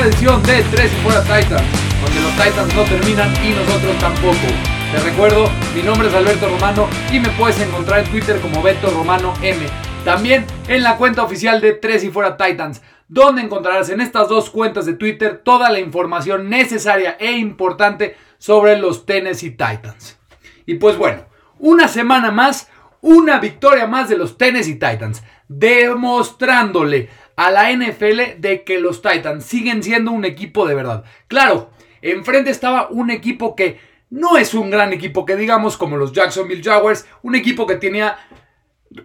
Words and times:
Edición 0.00 0.42
de 0.44 0.62
3 0.62 0.92
y 0.92 0.96
fuera 1.02 1.20
Titans, 1.20 1.62
donde 2.02 2.20
los 2.22 2.32
Titans 2.32 2.74
no 2.74 2.84
terminan 2.84 3.30
y 3.44 3.50
nosotros 3.50 3.98
tampoco. 3.98 4.46
Te 4.92 4.98
recuerdo, 4.98 5.50
mi 5.74 5.82
nombre 5.82 6.08
es 6.08 6.14
Alberto 6.14 6.48
Romano 6.48 6.88
y 7.12 7.20
me 7.20 7.28
puedes 7.30 7.60
encontrar 7.60 8.00
en 8.00 8.10
Twitter 8.10 8.40
como 8.40 8.62
Beto 8.62 8.90
Romano 8.90 9.34
M. 9.42 9.58
También 10.02 10.46
en 10.68 10.82
la 10.82 10.96
cuenta 10.96 11.22
oficial 11.22 11.60
de 11.60 11.74
3 11.74 12.04
y 12.04 12.10
fuera 12.10 12.38
Titans, 12.38 12.80
donde 13.08 13.42
encontrarás 13.42 13.90
en 13.90 14.00
estas 14.00 14.30
dos 14.30 14.48
cuentas 14.48 14.86
de 14.86 14.94
Twitter 14.94 15.42
toda 15.44 15.68
la 15.68 15.80
información 15.80 16.48
necesaria 16.48 17.18
e 17.20 17.32
importante 17.32 18.16
sobre 18.38 18.78
los 18.78 19.04
Tennessee 19.04 19.50
Titans. 19.50 20.18
Y 20.64 20.76
pues 20.76 20.96
bueno, 20.96 21.26
una 21.58 21.88
semana 21.88 22.30
más, 22.30 22.70
una 23.02 23.38
victoria 23.38 23.86
más 23.86 24.08
de 24.08 24.16
los 24.16 24.38
Tennessee 24.38 24.78
Titans, 24.78 25.22
demostrándole 25.46 27.10
a 27.36 27.50
la 27.50 27.72
NFL 27.72 28.38
de 28.38 28.62
que 28.64 28.78
los 28.78 29.02
Titans 29.02 29.44
siguen 29.44 29.82
siendo 29.82 30.10
un 30.10 30.24
equipo 30.24 30.66
de 30.66 30.74
verdad. 30.74 31.04
Claro, 31.28 31.70
enfrente 32.02 32.50
estaba 32.50 32.88
un 32.88 33.10
equipo 33.10 33.54
que 33.56 33.78
no 34.10 34.36
es 34.36 34.54
un 34.54 34.70
gran 34.70 34.92
equipo, 34.92 35.24
que 35.24 35.36
digamos 35.36 35.76
como 35.76 35.96
los 35.96 36.12
Jacksonville 36.12 36.62
Jaguars, 36.62 37.06
un 37.22 37.34
equipo 37.36 37.66
que 37.66 37.76
tenía 37.76 38.18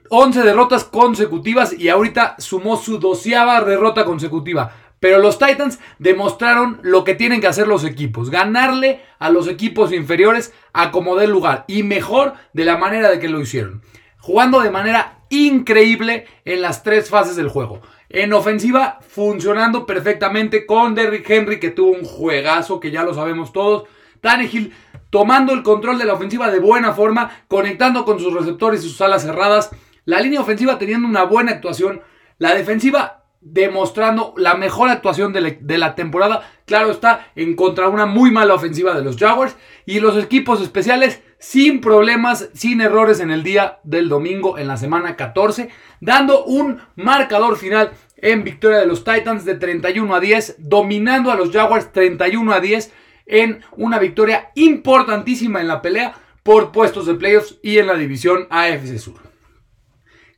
11 0.09 0.41
derrotas 0.41 0.84
consecutivas 0.84 1.73
y 1.73 1.89
ahorita 1.89 2.35
sumó 2.39 2.75
su 2.75 2.98
doceava 2.98 3.63
derrota 3.63 4.03
consecutiva. 4.03 4.73
Pero 4.99 5.20
los 5.20 5.37
Titans 5.37 5.79
demostraron 5.99 6.79
lo 6.81 7.03
que 7.03 7.13
tienen 7.13 7.40
que 7.40 7.48
hacer 7.48 7.68
los 7.68 7.84
equipos, 7.84 8.31
ganarle 8.31 9.01
a 9.20 9.29
los 9.29 9.48
equipos 9.48 9.91
inferiores 9.91 10.53
a 10.73 10.90
como 10.90 11.15
dé 11.15 11.27
lugar 11.27 11.65
y 11.68 11.84
mejor 11.84 12.34
de 12.53 12.65
la 12.65 12.77
manera 12.77 13.12
de 13.12 13.20
que 13.20 13.29
lo 13.29 13.40
hicieron, 13.40 13.84
jugando 14.18 14.62
de 14.62 14.71
manera 14.71 15.20
increíble 15.29 16.26
en 16.46 16.62
las 16.62 16.81
tres 16.81 17.09
fases 17.09 17.35
del 17.35 17.49
juego. 17.49 17.81
En 18.09 18.34
ofensiva, 18.34 18.99
funcionando 19.07 19.85
perfectamente 19.85 20.65
con 20.65 20.93
Derrick 20.95 21.29
Henry, 21.29 21.59
que 21.59 21.71
tuvo 21.71 21.91
un 21.91 22.05
juegazo, 22.05 22.79
que 22.79 22.91
ya 22.91 23.03
lo 23.03 23.13
sabemos 23.13 23.51
todos. 23.51 23.84
Tannehill 24.21 24.73
tomando 25.09 25.53
el 25.53 25.63
control 25.63 25.97
de 25.97 26.05
la 26.05 26.13
ofensiva 26.13 26.51
de 26.51 26.59
buena 26.59 26.93
forma, 26.93 27.43
conectando 27.47 28.05
con 28.05 28.20
sus 28.20 28.34
receptores 28.34 28.84
y 28.84 28.89
sus 28.89 29.01
alas 29.01 29.23
cerradas. 29.23 29.71
La 30.05 30.20
línea 30.20 30.41
ofensiva 30.41 30.77
teniendo 30.77 31.07
una 31.07 31.23
buena 31.23 31.51
actuación. 31.51 32.01
La 32.37 32.53
defensiva 32.53 33.23
demostrando 33.41 34.34
la 34.37 34.55
mejor 34.55 34.90
actuación 34.90 35.31
de 35.31 35.77
la, 35.77 35.95
temporada. 35.95 36.51
Claro 36.65 36.91
está, 36.91 37.31
en 37.35 37.55
contra 37.55 37.90
una 37.90 38.05
muy 38.05 38.31
mala 38.31 38.55
ofensiva 38.55 38.93
de 38.93 39.03
los 39.03 39.17
Jaguars. 39.17 39.55
Y 39.85 39.99
los 39.99 40.21
equipos 40.21 40.62
especiales 40.62 41.21
sin 41.39 41.81
problemas, 41.81 42.49
sin 42.53 42.81
errores 42.81 43.19
en 43.19 43.31
el 43.31 43.43
día 43.43 43.79
del 43.83 44.09
domingo, 44.09 44.57
en 44.57 44.67
la 44.67 44.77
semana 44.77 45.15
14. 45.15 45.69
Dando 45.99 46.45
un 46.45 46.81
marcador 46.95 47.57
final 47.57 47.91
en 48.17 48.43
victoria 48.43 48.79
de 48.79 48.87
los 48.87 49.03
Titans 49.03 49.45
de 49.45 49.55
31 49.55 50.15
a 50.15 50.19
10. 50.19 50.55
Dominando 50.59 51.31
a 51.31 51.35
los 51.35 51.51
Jaguars 51.51 51.91
31 51.91 52.51
a 52.51 52.59
10 52.59 52.91
en 53.25 53.61
una 53.77 53.99
victoria 53.99 54.51
importantísima 54.55 55.61
en 55.61 55.67
la 55.67 55.81
pelea 55.81 56.13
por 56.43 56.71
puestos 56.71 57.07
de 57.07 57.15
playoffs 57.15 57.57
y 57.63 57.79
en 57.79 57.87
la 57.87 57.95
división 57.95 58.47
AFC 58.49 58.97
Sur. 58.99 59.19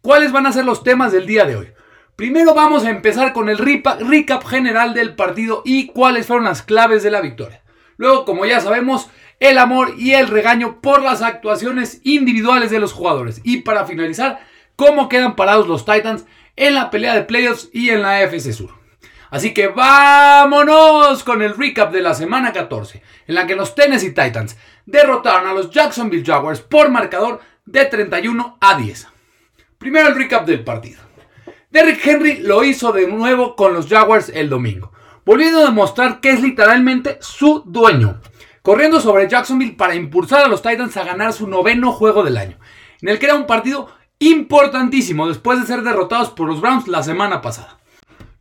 ¿Cuáles 0.02 0.32
van 0.32 0.46
a 0.46 0.54
ser 0.54 0.64
los 0.64 0.84
temas 0.84 1.12
del 1.12 1.26
día 1.26 1.44
de 1.46 1.58
hoy? 1.58 1.68
Primero 2.16 2.54
vamos 2.54 2.86
a 2.86 2.90
empezar 2.90 3.34
con 3.34 3.50
el 3.50 3.58
recap 3.58 4.44
general 4.46 4.94
del 4.94 5.16
partido 5.16 5.62
y 5.66 5.88
cuáles 5.88 6.26
fueron 6.26 6.46
las 6.46 6.64
claves 6.64 7.04
de 7.04 7.12
la 7.12 7.22
victoria. 7.22 7.62
Luego, 7.98 8.26
como 8.26 8.46
ya 8.46 8.62
sabemos, 8.62 9.10
el 9.40 9.58
amor 9.58 9.94
y 9.98 10.14
el 10.14 10.28
regaño 10.28 10.82
por 10.82 11.02
las 11.02 11.22
actuaciones 11.22 12.02
individuales 12.04 12.72
de 12.72 12.80
los 12.80 12.94
jugadores. 12.94 13.42
Y 13.44 13.58
para 13.62 13.86
finalizar, 13.86 14.40
cómo 14.76 15.10
quedan 15.10 15.36
parados 15.36 15.68
los 15.68 15.86
Titans 15.86 16.26
en 16.56 16.74
la 16.74 16.90
pelea 16.90 17.14
de 17.14 17.24
playoffs 17.24 17.70
y 17.74 17.90
en 17.90 18.02
la 18.02 18.18
AFC 18.18 18.52
Sur. 18.52 18.72
Así 19.30 19.54
que 19.54 19.68
vámonos 19.68 21.24
con 21.24 21.42
el 21.42 21.56
recap 21.56 21.92
de 21.92 22.02
la 22.02 22.14
semana 22.14 22.54
14, 22.54 23.04
en 23.28 23.36
la 23.36 23.46
que 23.46 23.56
los 23.56 23.76
Tennessee 23.76 24.14
Titans 24.14 24.58
derrotaron 24.86 25.50
a 25.50 25.54
los 25.54 25.70
Jacksonville 25.70 26.24
Jaguars 26.26 26.62
por 26.62 26.90
marcador 26.90 27.42
de 27.66 27.86
31 27.86 28.58
a 28.62 28.78
10. 28.78 29.08
Primero 29.78 30.08
el 30.08 30.16
recap 30.16 30.46
del 30.46 30.64
partido. 30.64 31.02
Derrick 31.70 32.06
Henry 32.08 32.38
lo 32.38 32.64
hizo 32.64 32.94
de 32.94 33.08
nuevo 33.08 33.56
con 33.56 33.74
los 33.74 33.88
Jaguars 33.88 34.32
el 34.34 34.50
domingo, 34.50 34.94
volviendo 35.26 35.60
a 35.60 35.66
demostrar 35.66 36.22
que 36.22 36.30
es 36.30 36.42
literalmente 36.42 37.18
su 37.20 37.64
dueño, 37.66 38.22
corriendo 38.68 39.00
sobre 39.00 39.30
Jacksonville 39.30 39.78
para 39.78 39.96
impulsar 39.96 40.44
a 40.44 40.50
los 40.50 40.62
Titans 40.62 40.98
a 40.98 41.06
ganar 41.06 41.32
su 41.32 41.48
noveno 41.48 41.94
juego 41.94 42.22
del 42.22 42.36
año, 42.36 42.58
en 43.02 43.08
el 43.08 43.18
que 43.18 43.28
era 43.28 43.36
un 43.36 43.48
partido 43.48 43.88
importantísimo 44.20 45.26
después 45.26 45.62
de 45.62 45.66
ser 45.66 45.84
derrotados 45.84 46.32
por 46.32 46.50
los 46.50 46.60
Browns 46.60 46.90
la 46.90 47.02
semana 47.02 47.42
pasada. 47.42 47.80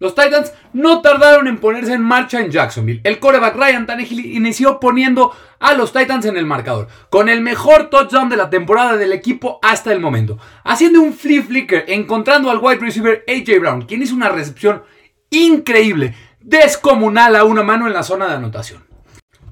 Los 0.01 0.17
Titans 0.17 0.53
no 0.73 1.01
tardaron 1.01 1.47
en 1.47 1.59
ponerse 1.59 1.93
en 1.93 2.03
marcha 2.03 2.41
en 2.41 2.51
Jacksonville. 2.51 3.03
El 3.05 3.21
coreback 3.21 3.55
Ryan 3.55 3.87
Tannehill 3.87 4.35
inició 4.35 4.81
poniendo 4.81 5.31
a 5.61 5.75
los 5.75 5.93
Titans 5.93 6.27
en 6.27 6.37
el 6.37 6.45
marcador, 6.45 6.89
con 7.09 7.29
el 7.29 7.41
mejor 7.41 7.89
touchdown 7.89 8.29
de 8.29 8.37
la 8.37 8.51
temporada 8.51 8.97
del 8.97 9.13
equipo 9.13 9.61
hasta 9.63 9.93
el 9.93 10.01
momento, 10.01 10.41
haciendo 10.65 11.03
un 11.03 11.13
flip 11.13 11.47
flicker, 11.47 11.85
encontrando 11.87 12.51
al 12.51 12.59
wide 12.59 12.81
receiver 12.81 13.25
AJ 13.29 13.61
Brown, 13.61 13.83
quien 13.83 14.03
hizo 14.03 14.17
una 14.17 14.31
recepción 14.31 14.83
increíble, 15.31 16.17
descomunal 16.41 17.37
a 17.37 17.45
una 17.45 17.63
mano 17.63 17.87
en 17.87 17.93
la 17.93 18.03
zona 18.03 18.27
de 18.27 18.35
anotación. 18.35 18.96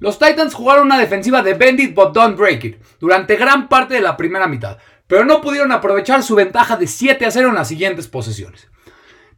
Los 0.05 0.19
Titans 0.19 0.53
jugaron 0.53 0.85
una 0.85 0.99
defensiva 0.99 1.41
de 1.41 1.55
bend 1.55 1.81
it 1.81 1.95
but 1.95 2.13
don't 2.13 2.37
break 2.37 2.63
it 2.63 2.77
durante 3.01 3.37
gran 3.37 3.71
parte 3.71 3.95
de 3.95 4.03
la 4.03 4.19
primera 4.19 4.47
mitad, 4.47 4.77
pero 5.07 5.25
no 5.25 5.41
pudieron 5.41 5.73
aprovechar 5.73 6.23
su 6.23 6.35
ventaja 6.35 6.77
de 6.77 6.87
7 6.87 7.25
a 7.25 7.31
0 7.31 7.49
en 7.49 7.55
las 7.55 7.69
siguientes 7.69 8.07
posesiones. 8.07 8.69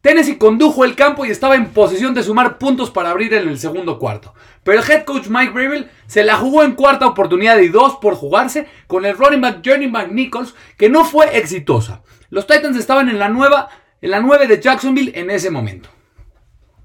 Tennessee 0.01 0.37
condujo 0.37 0.83
el 0.83 0.97
campo 0.97 1.25
y 1.25 1.29
estaba 1.29 1.55
en 1.55 1.69
posición 1.69 2.13
de 2.13 2.21
sumar 2.21 2.57
puntos 2.57 2.91
para 2.91 3.11
abrir 3.11 3.33
en 3.33 3.47
el 3.47 3.57
segundo 3.57 3.97
cuarto. 3.97 4.33
Pero 4.65 4.77
el 4.77 4.91
head 4.91 5.05
coach 5.05 5.27
Mike 5.29 5.53
Bravel 5.53 5.89
se 6.05 6.25
la 6.25 6.35
jugó 6.35 6.63
en 6.63 6.73
cuarta 6.73 7.07
oportunidad 7.07 7.59
y 7.59 7.69
dos 7.69 7.95
por 8.01 8.15
jugarse 8.15 8.67
con 8.87 9.05
el 9.05 9.17
running 9.17 9.39
back 9.39 9.61
Johnny 9.65 9.87
McNichols, 9.87 10.53
que 10.77 10.89
no 10.89 11.05
fue 11.05 11.37
exitosa. 11.37 12.01
Los 12.29 12.45
Titans 12.45 12.75
estaban 12.75 13.07
en 13.07 13.19
la 13.19 13.29
nueva, 13.29 13.69
en 14.01 14.11
la 14.11 14.19
9 14.19 14.47
de 14.47 14.59
Jacksonville 14.59 15.13
en 15.15 15.29
ese 15.29 15.49
momento. 15.49 15.87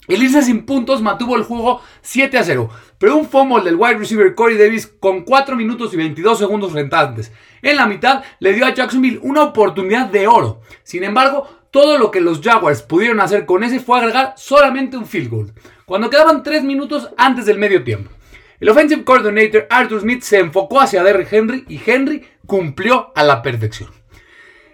El 0.09 0.23
irse 0.23 0.43
sin 0.43 0.67
puntos 0.67 1.01
mantuvo 1.01 1.37
el 1.37 1.45
juego 1.45 1.81
7 2.01 2.37
a 2.37 2.43
0, 2.43 2.69
pero 2.99 3.17
un 3.17 3.29
fumble 3.29 3.63
del 3.63 3.77
wide 3.77 3.99
receiver 3.99 4.35
Corey 4.35 4.59
Davis 4.59 4.87
con 4.99 5.23
4 5.23 5.55
minutos 5.55 5.95
y 5.95 5.97
22 5.97 6.39
segundos 6.39 6.73
rentantes 6.73 7.33
en 7.63 7.77
la 7.77 7.87
mitad 7.87 8.25
le 8.41 8.53
dio 8.53 8.67
a 8.67 8.75
Jacksonville 8.75 9.21
una 9.23 9.45
oportunidad 9.45 10.07
de 10.07 10.27
oro. 10.27 10.61
Sin 10.83 11.05
embargo, 11.05 11.49
todo 11.71 11.97
lo 11.99 12.11
que 12.11 12.21
los 12.21 12.41
Jaguars 12.41 12.83
pudieron 12.83 13.21
hacer 13.21 13.47
con 13.47 13.63
ese 13.63 13.79
fue 13.79 13.99
agregar 13.99 14.35
solamente 14.37 14.97
un 14.97 15.07
field 15.07 15.31
goal, 15.31 15.53
cuando 15.87 16.11
quedaban 16.11 16.43
3 16.43 16.65
minutos 16.65 17.11
antes 17.17 17.47
del 17.47 17.59
medio 17.59 17.85
tiempo. 17.85 18.11
El 18.59 18.69
offensive 18.69 19.05
coordinator 19.05 19.67
Arthur 19.71 20.01
Smith 20.01 20.23
se 20.23 20.39
enfocó 20.39 20.81
hacia 20.81 21.03
Derrick 21.03 21.33
Henry 21.33 21.65
y 21.69 21.81
Henry 21.85 22.27
cumplió 22.47 23.13
a 23.15 23.23
la 23.23 23.41
perfección. 23.43 24.02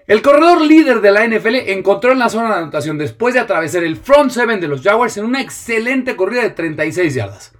El 0.08 0.22
corredor 0.22 0.62
líder 0.62 1.02
de 1.02 1.10
la 1.10 1.26
NFL 1.26 1.54
encontró 1.66 2.12
en 2.12 2.19
la 2.19 2.30
zona 2.30 2.48
de 2.48 2.62
anotación 2.62 2.96
después 2.96 3.34
de 3.34 3.41
atravesar 3.41 3.84
el 3.84 3.98
front 3.98 4.30
seven 4.30 4.58
de 4.58 4.66
los 4.66 4.80
Jaguars 4.80 5.19
en 5.19 5.26
una 5.26 5.42
excelente 5.42 6.16
corrida 6.16 6.41
de 6.41 6.48
36 6.48 7.12
yardas. 7.14 7.52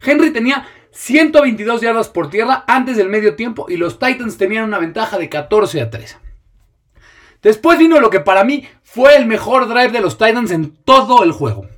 Henry 0.00 0.30
tenía 0.30 0.66
122 0.92 1.82
yardas 1.82 2.08
por 2.08 2.30
tierra 2.30 2.64
antes 2.66 2.96
del 2.96 3.10
medio 3.10 3.36
tiempo 3.36 3.66
y 3.68 3.76
los 3.76 3.98
Titans 3.98 4.38
tenían 4.38 4.64
una 4.64 4.78
ventaja 4.78 5.18
de 5.18 5.28
14 5.28 5.82
a 5.82 5.90
3. 5.90 6.18
Después 7.42 7.78
vino 7.78 8.00
lo 8.00 8.08
que 8.08 8.20
para 8.20 8.44
mí 8.44 8.66
fue 8.82 9.16
el 9.16 9.26
mejor 9.26 9.68
drive 9.68 9.90
de 9.90 10.00
los 10.00 10.16
Titans 10.16 10.52
en 10.52 10.74
todo 10.86 11.22
el 11.22 11.32
juego. 11.32 11.68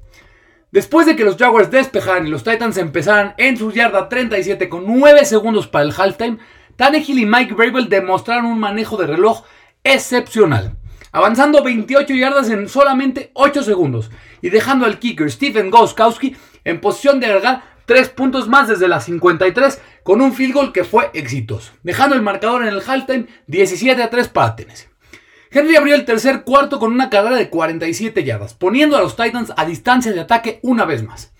Después 0.71 1.05
de 1.05 1.17
que 1.17 1.25
los 1.25 1.37
Jaguars 1.37 1.73
despejaran 1.73 2.29
y 2.29 2.31
los 2.31 2.45
Titans 2.45 2.77
empezaran 2.77 3.35
en 3.39 3.57
su 3.57 3.73
yarda 3.73 4.09
37 4.09 4.69
con 4.69 4.85
9 4.87 5.25
segundos 5.25 5.67
para 5.67 5.85
el 5.85 5.93
halftime, 5.93 6.39
Tannehill 6.77 7.19
y 7.19 7.27
Mike 7.27 7.55
Vrabel 7.55 7.89
demostraron 7.89 8.47
un 8.47 8.61
manejo 8.61 8.97
de 8.97 9.09
reloj 9.09 9.43
excepcional, 9.85 10.77
avanzando 11.11 11.63
28 11.63 12.15
yardas 12.15 12.51
en 12.51 12.69
solamente 12.69 13.31
8 13.35 13.63
segundos 13.63 14.11
y 14.41 14.51
dejando 14.51 14.87
al 14.87 14.99
kicker 14.99 15.31
Stephen 15.31 15.71
Goskowski 15.71 16.37
en 16.65 16.81
posición 16.81 17.21
de 17.21 17.27
agregar 17.27 17.63
3 17.87 18.11
puntos 18.11 18.49
más 18.49 18.69
desde 18.69 18.89
las 18.89 19.05
53 19.05 19.81
con 20.03 20.21
un 20.21 20.33
field 20.33 20.55
goal 20.55 20.73
que 20.73 20.85
fue 20.85 21.11
exitoso, 21.15 21.73
dejando 21.83 22.15
el 22.15 22.23
marcador 22.23 22.63
en 22.63 22.69
el 22.69 22.83
halftime 22.87 23.27
17 23.49 24.03
a 24.03 24.11
3 24.11 24.29
para 24.29 24.57
Tennessee. 24.57 24.89
Henry 25.51 25.77
abrió 25.77 25.95
el 25.95 26.07
tercer 26.07 26.45
cuarto 26.45 26.79
con 26.79 26.93
una 26.93 27.11
carrera 27.11 27.37
de 27.37 27.51
47 27.51 28.25
yardas, 28.25 28.55
poniendo 28.55 28.97
a 28.97 29.03
los 29.03 29.17
Titans 29.17 29.53
a 29.55 29.67
distancia 29.67 30.13
de 30.13 30.21
ataque 30.21 30.61
una 30.63 30.87
vez 30.87 31.03
más. 31.03 31.35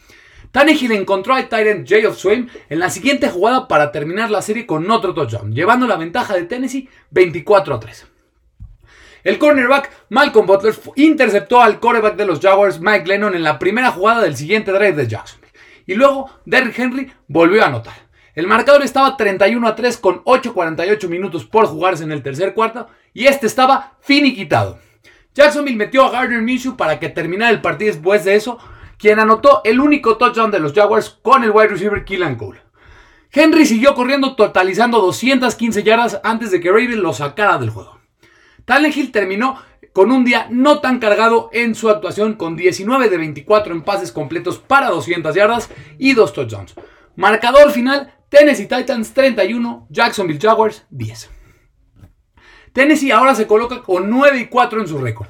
Tannehill 0.51 0.93
encontró 0.93 1.33
al 1.33 1.45
Titan 1.45 1.87
Jay 1.87 2.05
of 2.05 2.19
Swain 2.19 2.51
en 2.69 2.79
la 2.79 2.91
siguiente 2.91 3.31
jugada 3.31 3.69
para 3.69 3.91
terminar 3.91 4.31
la 4.31 4.43
serie 4.43 4.67
con 4.67 4.91
otro 4.91 5.15
touchdown, 5.15 5.55
llevando 5.55 5.87
la 5.87 5.97
ventaja 5.97 6.35
de 6.35 6.43
Tennessee 6.43 6.91
24 7.11 7.75
a 7.75 7.81
3. 7.81 8.12
El 9.25 9.39
cornerback 9.39 9.91
Malcolm 10.09 10.47
Butler 10.47 10.75
interceptó 10.97 11.61
al 11.61 11.79
quarterback 11.79 12.17
de 12.17 12.27
los 12.27 12.41
Jaguars 12.41 12.81
Mike 12.81 13.07
Lennon 13.07 13.35
en 13.35 13.45
la 13.45 13.59
primera 13.59 13.93
jugada 13.93 14.23
del 14.23 14.37
siguiente 14.37 14.73
drive 14.73 14.95
de 14.95 15.07
Jackson. 15.07 15.41
Y 15.87 15.95
luego 15.95 16.31
Derrick 16.45 16.79
Henry 16.79 17.13
volvió 17.29 17.63
a 17.63 17.67
anotar. 17.67 17.95
El 18.35 18.47
marcador 18.47 18.83
estaba 18.83 19.17
31 19.17 19.69
a 19.69 19.77
3 19.77 19.99
con 19.99 20.25
8.48 20.25 21.09
minutos 21.09 21.45
por 21.45 21.67
jugarse 21.67 22.03
en 22.03 22.13
el 22.13 22.23
tercer 22.23 22.55
cuarto 22.55 22.89
y 23.13 23.27
este 23.27 23.47
estaba 23.47 23.97
finiquitado. 24.01 24.79
Jacksonville 25.35 25.77
metió 25.77 26.05
a 26.05 26.11
Gardner 26.11 26.43
Minshew 26.43 26.77
para 26.77 26.99
que 26.99 27.09
terminara 27.09 27.51
el 27.51 27.61
partido 27.61 27.93
después 27.93 28.25
de 28.25 28.35
eso, 28.35 28.59
quien 28.99 29.21
anotó 29.21 29.61
el 29.65 29.81
único 29.81 30.17
touchdown 30.17 30.51
de 30.51 30.61
los 30.61 30.73
Jaguars 30.73 31.11
con 31.23 31.45
el 31.45 31.51
wide 31.51 31.69
receiver 31.69 32.05
Keelan 32.05 32.37
Cole. 32.37 32.61
Henry 33.31 33.67
siguió 33.67 33.95
corriendo 33.95 34.35
totalizando 34.35 35.01
215 35.01 35.83
yardas 35.83 36.21
antes 36.25 36.51
de 36.51 36.61
que 36.61 36.71
Raven 36.71 37.03
lo 37.03 37.13
sacara 37.13 37.59
del 37.59 37.71
juego. 37.71 38.02
Hill 38.95 39.13
terminó 39.13 39.59
con 39.93 40.11
un 40.11 40.25
día 40.25 40.47
no 40.51 40.81
tan 40.81 40.99
cargado 40.99 41.51
en 41.53 41.75
su 41.75 41.91
actuación 41.91 42.35
con 42.35 42.57
19 42.57 43.09
de 43.09 43.19
24 43.19 43.75
en 43.75 43.83
pases 43.83 44.13
completos 44.13 44.59
para 44.59 44.89
200 44.89 45.35
yardas 45.35 45.71
y 45.99 46.15
2 46.15 46.33
touchdowns. 46.33 46.75
Marcador 47.17 47.71
final, 47.73 48.15
Tennessee 48.29 48.67
Titans 48.67 49.13
31, 49.13 49.87
Jacksonville 49.91 50.41
Jaguars 50.41 50.87
10. 50.91 51.31
Tennessee 52.73 53.11
ahora 53.11 53.35
se 53.35 53.47
coloca 53.47 53.83
con 53.83 54.09
9 54.09 54.41
y 54.41 54.47
4 54.47 54.81
en 54.81 54.89
su 54.89 54.99
récord, 54.99 55.29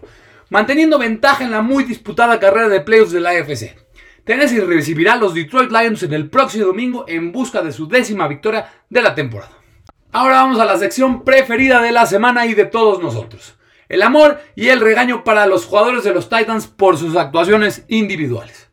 manteniendo 0.49 0.99
ventaja 0.99 1.43
en 1.43 1.50
la 1.50 1.61
muy 1.61 1.82
disputada 1.82 2.38
carrera 2.38 2.69
de 2.69 2.81
playoffs 2.81 3.11
de 3.11 3.20
la 3.20 3.31
AFC. 3.31 3.76
Tennessee 4.25 4.61
recibirá 4.61 5.14
a 5.14 5.17
los 5.17 5.34
Detroit 5.34 5.73
Lions 5.73 6.05
en 6.05 6.12
el 6.12 6.31
próximo 6.31 6.67
domingo 6.67 7.05
en 7.08 7.32
busca 7.32 7.62
de 7.62 7.73
su 7.73 7.88
décima 7.88 8.29
victoria 8.29 8.73
de 8.88 9.02
la 9.02 9.17
temporada. 9.17 9.62
Ahora 10.14 10.43
vamos 10.43 10.61
a 10.61 10.67
la 10.67 10.76
sección 10.76 11.25
preferida 11.25 11.81
de 11.81 11.91
la 11.91 12.05
semana 12.05 12.44
y 12.44 12.53
de 12.53 12.67
todos 12.67 13.03
nosotros. 13.03 13.55
El 13.88 14.03
amor 14.03 14.43
y 14.55 14.69
el 14.69 14.81
regaño 14.81 15.25
para 15.25 15.47
los 15.47 15.64
jugadores 15.64 16.05
de 16.05 16.12
los 16.12 16.29
Titans 16.29 16.67
por 16.67 16.99
sus 16.99 17.17
actuaciones 17.17 17.87
individuales. 17.88 18.69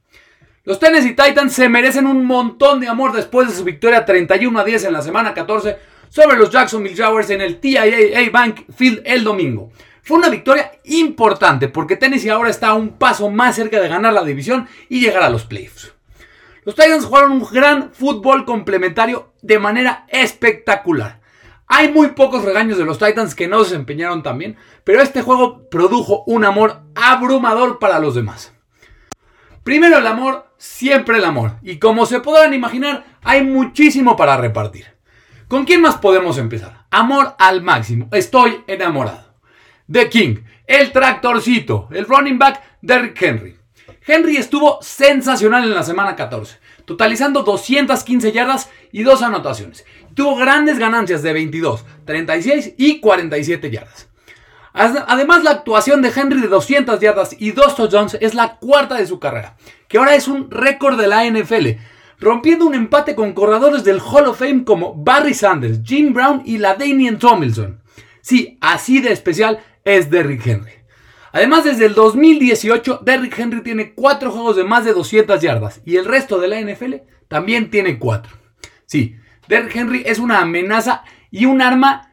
Los 0.66 0.80
Tennessee 0.80 1.16
Titans 1.16 1.54
se 1.54 1.70
merecen 1.70 2.08
un 2.08 2.26
montón 2.26 2.82
de 2.82 2.90
amor 2.90 3.14
después 3.14 3.48
de 3.48 3.56
su 3.56 3.64
victoria 3.64 4.04
31 4.04 4.60
a 4.60 4.66
10 4.66 4.84
en 4.84 4.94
la 4.94 5.02
semana 5.02 5.34
14 5.34 5.78
sobre 6.10 6.38
los 6.38 6.50
Jacksonville 6.50 6.98
Jaguars 6.98 7.30
en 7.30 7.40
el 7.40 7.62
TIAA 7.62 8.30
Bank 8.34 8.66
Field 8.76 9.02
el 9.06 9.24
domingo. 9.24 9.72
Fue 10.04 10.18
una 10.18 10.28
victoria 10.28 10.74
importante 10.84 11.70
porque 11.70 11.96
Tennessee 11.96 12.30
ahora 12.30 12.50
está 12.50 12.74
un 12.74 12.98
paso 12.98 13.30
más 13.30 13.56
cerca 13.56 13.80
de 13.80 13.88
ganar 13.88 14.12
la 14.12 14.26
división 14.26 14.68
y 14.90 15.00
llegar 15.00 15.24
a 15.24 15.30
los 15.30 15.46
playoffs. 15.46 15.94
Los 16.66 16.76
Titans 16.76 17.06
jugaron 17.06 17.32
un 17.32 17.48
gran 17.50 17.94
fútbol 17.94 18.44
complementario 18.44 19.32
de 19.42 19.58
manera 19.58 20.06
espectacular. 20.10 21.20
Hay 21.72 21.92
muy 21.92 22.10
pocos 22.10 22.44
regaños 22.44 22.80
de 22.80 22.84
los 22.84 22.98
Titans 22.98 23.36
que 23.36 23.48
no 23.48 23.64
se 23.64 23.70
desempeñaron 23.70 24.24
tan 24.24 24.40
bien, 24.40 24.58
pero 24.84 25.02
este 25.02 25.22
juego 25.22 25.70
produjo 25.70 26.24
un 26.26 26.44
amor 26.44 26.82
abrumador 26.96 27.78
para 27.78 28.00
los 28.00 28.16
demás. 28.16 28.54
Primero 29.64 30.00
el 30.00 30.08
amor, 30.08 30.52
siempre 30.58 31.18
el 31.18 31.26
amor. 31.26 31.58
Y 31.62 31.78
como 31.78 32.08
se 32.08 32.22
podrán 32.22 32.56
imaginar, 32.56 33.06
hay 33.22 33.44
muchísimo 33.44 34.18
para 34.18 34.36
repartir. 34.36 34.88
¿Con 35.48 35.66
quién 35.66 35.82
más 35.82 35.98
podemos 35.98 36.40
empezar? 36.40 36.86
Amor 36.90 37.36
al 37.38 37.62
máximo. 37.62 38.10
Estoy 38.12 38.64
enamorado. 38.66 39.36
The 39.92 40.10
King, 40.10 40.38
el 40.66 40.92
tractorcito, 40.92 41.88
el 41.92 42.06
running 42.06 42.40
back 42.40 42.64
Derrick 42.82 43.22
Henry. 43.22 43.60
Henry 44.08 44.38
estuvo 44.38 44.80
sensacional 44.82 45.64
en 45.64 45.76
la 45.76 45.84
semana 45.84 46.16
14, 46.16 46.60
totalizando 46.90 47.44
215 47.44 48.32
yardas 48.32 48.72
y 48.92 49.04
dos 49.04 49.22
anotaciones. 49.22 49.86
Tuvo 50.16 50.36
grandes 50.36 50.80
ganancias 50.80 51.22
de 51.22 51.34
22, 51.34 51.86
36 52.06 52.74
y 52.78 53.00
47 53.00 53.70
yardas. 53.70 54.10
Además, 54.74 55.44
la 55.44 55.52
actuación 55.52 56.02
de 56.02 56.12
Henry 56.16 56.42
de 56.42 56.48
200 56.48 57.00
yardas 57.00 57.36
y 57.38 57.52
dos 57.52 57.76
touchdowns 57.76 58.18
es 58.20 58.34
la 58.34 58.56
cuarta 58.56 58.96
de 58.96 59.06
su 59.06 59.20
carrera, 59.20 59.56
que 59.88 60.00
ahora 60.00 60.16
es 60.16 60.28
un 60.28 60.50
récord 60.50 61.00
de 61.00 61.08
la 61.08 61.30
NFL 61.30 61.78
rompiendo 62.20 62.66
un 62.66 62.74
empate 62.74 63.14
con 63.14 63.34
corredores 63.34 63.84
del 63.84 64.02
Hall 64.02 64.26
of 64.26 64.40
Fame 64.40 64.64
como 64.64 64.96
Barry 64.96 65.36
Sanders, 65.36 65.82
Jim 65.84 66.12
Brown 66.12 66.42
y 66.44 66.58
la 66.58 66.74
Daniel 66.74 67.20
Tomlinson. 67.20 67.84
Sí, 68.22 68.58
así 68.62 69.00
de 69.00 69.12
especial 69.12 69.60
es 69.86 70.10
Derrick 70.10 70.46
Henry. 70.46 70.79
Además, 71.32 71.64
desde 71.64 71.86
el 71.86 71.94
2018, 71.94 73.02
Derrick 73.04 73.38
Henry 73.38 73.62
tiene 73.62 73.94
4 73.94 74.32
juegos 74.32 74.56
de 74.56 74.64
más 74.64 74.86
de 74.86 74.94
200 74.94 75.42
yardas 75.42 75.82
y 75.86 75.98
el 75.98 76.06
resto 76.06 76.40
de 76.40 76.48
la 76.48 76.60
NFL 76.60 76.96
también 77.28 77.70
tiene 77.70 78.00
4. 78.00 78.34
Sí, 78.86 79.16
Derrick 79.48 79.76
Henry 79.76 80.04
es 80.06 80.20
una 80.20 80.40
amenaza 80.40 81.04
y 81.32 81.46
un 81.46 81.62
arma 81.62 82.12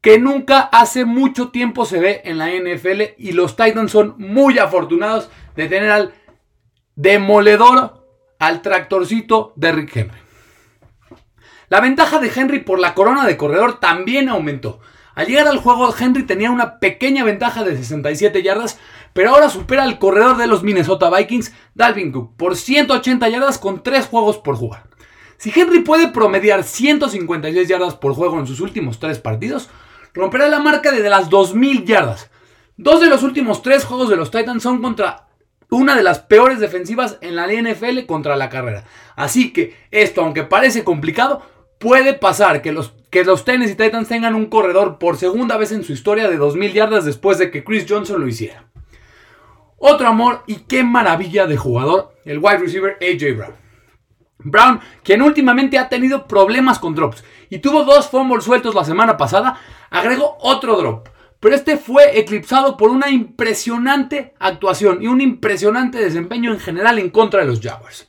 que 0.00 0.18
nunca 0.18 0.60
hace 0.60 1.04
mucho 1.04 1.48
tiempo 1.48 1.84
se 1.84 1.98
ve 1.98 2.22
en 2.24 2.38
la 2.38 2.48
NFL 2.50 3.02
y 3.18 3.32
los 3.32 3.56
Titans 3.56 3.90
son 3.90 4.14
muy 4.18 4.58
afortunados 4.58 5.30
de 5.56 5.68
tener 5.68 5.90
al 5.90 6.14
demoledor 6.94 8.06
al 8.38 8.62
tractorcito 8.62 9.52
de 9.56 9.72
Rick 9.72 9.96
Henry. 9.96 10.18
La 11.68 11.80
ventaja 11.80 12.20
de 12.20 12.30
Henry 12.34 12.60
por 12.60 12.78
la 12.78 12.94
corona 12.94 13.26
de 13.26 13.36
corredor 13.36 13.80
también 13.80 14.28
aumentó. 14.28 14.80
Al 15.16 15.26
llegar 15.26 15.48
al 15.48 15.56
juego, 15.56 15.94
Henry 15.98 16.24
tenía 16.24 16.50
una 16.50 16.78
pequeña 16.78 17.24
ventaja 17.24 17.64
de 17.64 17.74
67 17.74 18.42
yardas, 18.42 18.78
pero 19.14 19.30
ahora 19.30 19.48
supera 19.48 19.82
al 19.82 19.98
corredor 19.98 20.36
de 20.36 20.46
los 20.46 20.62
Minnesota 20.62 21.08
Vikings, 21.08 21.54
Dalvin 21.74 22.12
Cook, 22.12 22.36
por 22.36 22.54
180 22.54 23.26
yardas 23.30 23.58
con 23.58 23.82
3 23.82 24.06
juegos 24.08 24.36
por 24.36 24.56
jugar. 24.56 24.84
Si 25.38 25.58
Henry 25.58 25.80
puede 25.80 26.08
promediar 26.08 26.64
156 26.64 27.66
yardas 27.66 27.94
por 27.94 28.12
juego 28.12 28.38
en 28.38 28.46
sus 28.46 28.60
últimos 28.60 28.98
3 28.98 29.18
partidos, 29.20 29.70
romperá 30.12 30.48
la 30.48 30.60
marca 30.60 30.92
de 30.92 31.08
las 31.08 31.30
2000 31.30 31.86
yardas. 31.86 32.30
Dos 32.76 33.00
de 33.00 33.06
los 33.06 33.22
últimos 33.22 33.62
3 33.62 33.86
juegos 33.86 34.10
de 34.10 34.16
los 34.16 34.30
Titans 34.30 34.62
son 34.62 34.82
contra 34.82 35.28
una 35.70 35.96
de 35.96 36.02
las 36.02 36.18
peores 36.18 36.60
defensivas 36.60 37.16
en 37.22 37.36
la 37.36 37.46
NFL 37.46 38.04
contra 38.04 38.36
la 38.36 38.50
carrera. 38.50 38.84
Así 39.16 39.54
que 39.54 39.74
esto, 39.90 40.20
aunque 40.20 40.42
parece 40.42 40.84
complicado, 40.84 41.40
puede 41.78 42.12
pasar 42.12 42.60
que 42.60 42.72
los, 42.72 42.92
que 43.16 43.24
los 43.24 43.46
Tennessee 43.46 43.76
Titans 43.76 44.08
tengan 44.08 44.34
un 44.34 44.44
corredor 44.44 44.98
por 44.98 45.16
segunda 45.16 45.56
vez 45.56 45.72
en 45.72 45.82
su 45.82 45.94
historia 45.94 46.28
de 46.28 46.38
2.000 46.38 46.72
yardas 46.74 47.06
después 47.06 47.38
de 47.38 47.50
que 47.50 47.64
Chris 47.64 47.86
Johnson 47.88 48.20
lo 48.20 48.28
hiciera. 48.28 48.66
Otro 49.78 50.06
amor 50.06 50.42
y 50.46 50.56
qué 50.68 50.84
maravilla 50.84 51.46
de 51.46 51.56
jugador, 51.56 52.12
el 52.26 52.40
wide 52.40 52.58
receiver 52.58 52.98
AJ 53.00 53.38
Brown. 53.38 53.54
Brown, 54.40 54.80
quien 55.02 55.22
últimamente 55.22 55.78
ha 55.78 55.88
tenido 55.88 56.26
problemas 56.26 56.78
con 56.78 56.94
drops 56.94 57.24
y 57.48 57.60
tuvo 57.60 57.84
dos 57.84 58.10
fumbles 58.10 58.44
sueltos 58.44 58.74
la 58.74 58.84
semana 58.84 59.16
pasada, 59.16 59.58
agregó 59.88 60.36
otro 60.40 60.76
drop 60.76 61.08
pero 61.40 61.54
este 61.54 61.78
fue 61.78 62.18
eclipsado 62.18 62.76
por 62.76 62.90
una 62.90 63.08
impresionante 63.08 64.34
actuación 64.38 65.02
y 65.02 65.06
un 65.06 65.22
impresionante 65.22 65.96
desempeño 65.96 66.52
en 66.52 66.60
general 66.60 66.98
en 66.98 67.08
contra 67.08 67.40
de 67.40 67.46
los 67.46 67.60
Jaguars. 67.60 68.08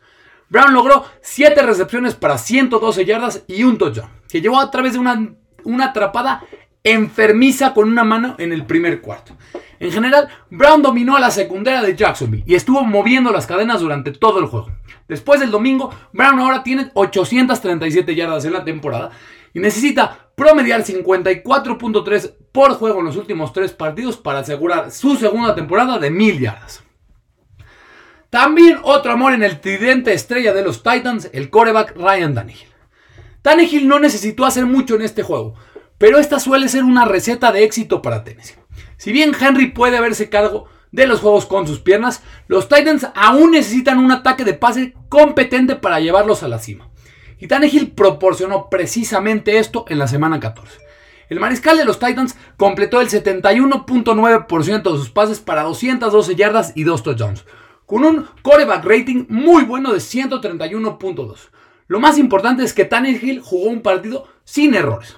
Brown 0.50 0.74
logró 0.74 1.06
7 1.22 1.62
recepciones 1.62 2.16
para 2.16 2.38
112 2.38 3.06
yardas 3.06 3.44
y 3.48 3.64
un 3.64 3.78
touchdown, 3.78 4.17
que 4.30 4.42
llevó 4.42 4.60
a 4.60 4.72
través 4.72 4.94
de 4.94 5.00
una, 5.00 5.34
una 5.64 5.86
atrapada 5.86 6.44
enfermiza 6.84 7.74
con 7.74 7.90
una 7.90 8.04
mano 8.04 8.36
en 8.38 8.54
el 8.54 8.66
primer 8.66 9.02
cuarto. 9.02 9.36
En 9.80 9.92
general, 9.92 10.30
Brown 10.50 10.82
dominó 10.82 11.16
a 11.16 11.20
la 11.20 11.32
secundaria 11.32 11.82
de 11.82 11.96
Jacksonville 11.96 12.44
y 12.48 12.56
estuvo 12.56 12.84
moviendo 12.84 13.32
las 13.32 13.46
cadenas 13.46 13.82
durante 13.82 14.12
todo 14.12 14.40
el 14.40 14.46
juego. 14.46 14.72
Después 15.08 15.40
del 15.40 15.52
domingo, 15.52 15.94
Brown 16.14 16.40
ahora 16.40 16.64
tiene 16.64 16.92
837 16.94 18.16
yardas 18.16 18.46
en 18.46 18.54
la 18.54 18.64
temporada 18.64 19.12
y 19.54 19.60
necesita 19.60 20.30
promediar 20.36 20.84
54.3 20.84 22.34
por 22.52 22.74
juego 22.74 23.00
en 23.00 23.06
los 23.06 23.18
últimos 23.18 23.54
tres 23.54 23.74
partidos 23.74 24.18
para 24.18 24.40
asegurar 24.40 24.92
su 24.92 25.16
segunda 25.16 25.56
temporada 25.56 26.00
de 26.00 26.10
mil 26.10 26.40
yardas. 26.40 26.84
También 28.30 28.80
otro 28.84 29.14
amor 29.14 29.34
en 29.34 29.44
el 29.44 29.62
tridente 29.62 30.14
estrella 30.14 30.54
de 30.54 30.64
los 30.64 30.84
Titans, 30.84 31.30
el 31.34 31.50
coreback 31.50 31.96
Ryan 31.96 32.34
Tannehill. 32.34 32.67
Tannehill 33.48 33.88
no 33.88 33.98
necesitó 33.98 34.46
hacer 34.46 34.66
mucho 34.66 34.96
en 34.96 35.04
este 35.04 35.24
juego, 35.24 35.54
pero 35.98 36.20
esta 36.20 36.38
suele 36.38 36.68
ser 36.68 36.84
una 36.84 37.06
receta 37.06 37.54
de 37.54 37.64
éxito 37.64 38.02
para 38.02 38.26
Tennessee. 38.26 38.58
Si 38.98 39.14
bien 39.14 39.32
Henry 39.40 39.68
puede 39.72 40.02
verse 40.02 40.28
cargo 40.28 40.68
de 40.92 41.08
los 41.08 41.22
juegos 41.22 41.46
con 41.46 41.66
sus 41.66 41.80
piernas, 41.80 42.24
los 42.50 42.68
Titans 42.68 43.08
aún 43.16 43.52
necesitan 43.52 44.00
un 44.00 44.12
ataque 44.12 44.44
de 44.44 44.54
pase 44.54 44.96
competente 45.08 45.78
para 45.78 46.02
llevarlos 46.02 46.44
a 46.44 46.50
la 46.50 46.60
cima. 46.60 46.90
Y 47.40 47.48
Tannehill 47.48 47.92
proporcionó 47.92 48.70
precisamente 48.70 49.60
esto 49.60 49.86
en 49.88 50.00
la 50.00 50.10
semana 50.10 50.42
14. 50.42 50.80
El 51.30 51.40
mariscal 51.40 51.78
de 51.78 51.86
los 51.86 52.00
Titans 52.00 52.36
completó 52.58 53.00
el 53.00 53.08
71.9% 53.08 54.92
de 54.92 54.98
sus 54.98 55.10
pases 55.10 55.40
para 55.40 55.64
212 55.64 56.36
yardas 56.36 56.74
y 56.76 56.84
2 56.84 57.02
touchdowns, 57.02 57.46
con 57.86 58.04
un 58.04 58.28
coreback 58.42 58.84
rating 58.84 59.26
muy 59.30 59.64
bueno 59.64 59.94
de 59.94 60.00
131.2. 60.00 61.50
Lo 61.88 62.00
más 62.00 62.18
importante 62.18 62.64
es 62.64 62.74
que 62.74 62.86
Tannehill 62.86 63.42
jugó 63.42 63.70
un 63.70 63.82
partido 63.82 64.28
sin 64.44 64.74
errores. 64.76 65.18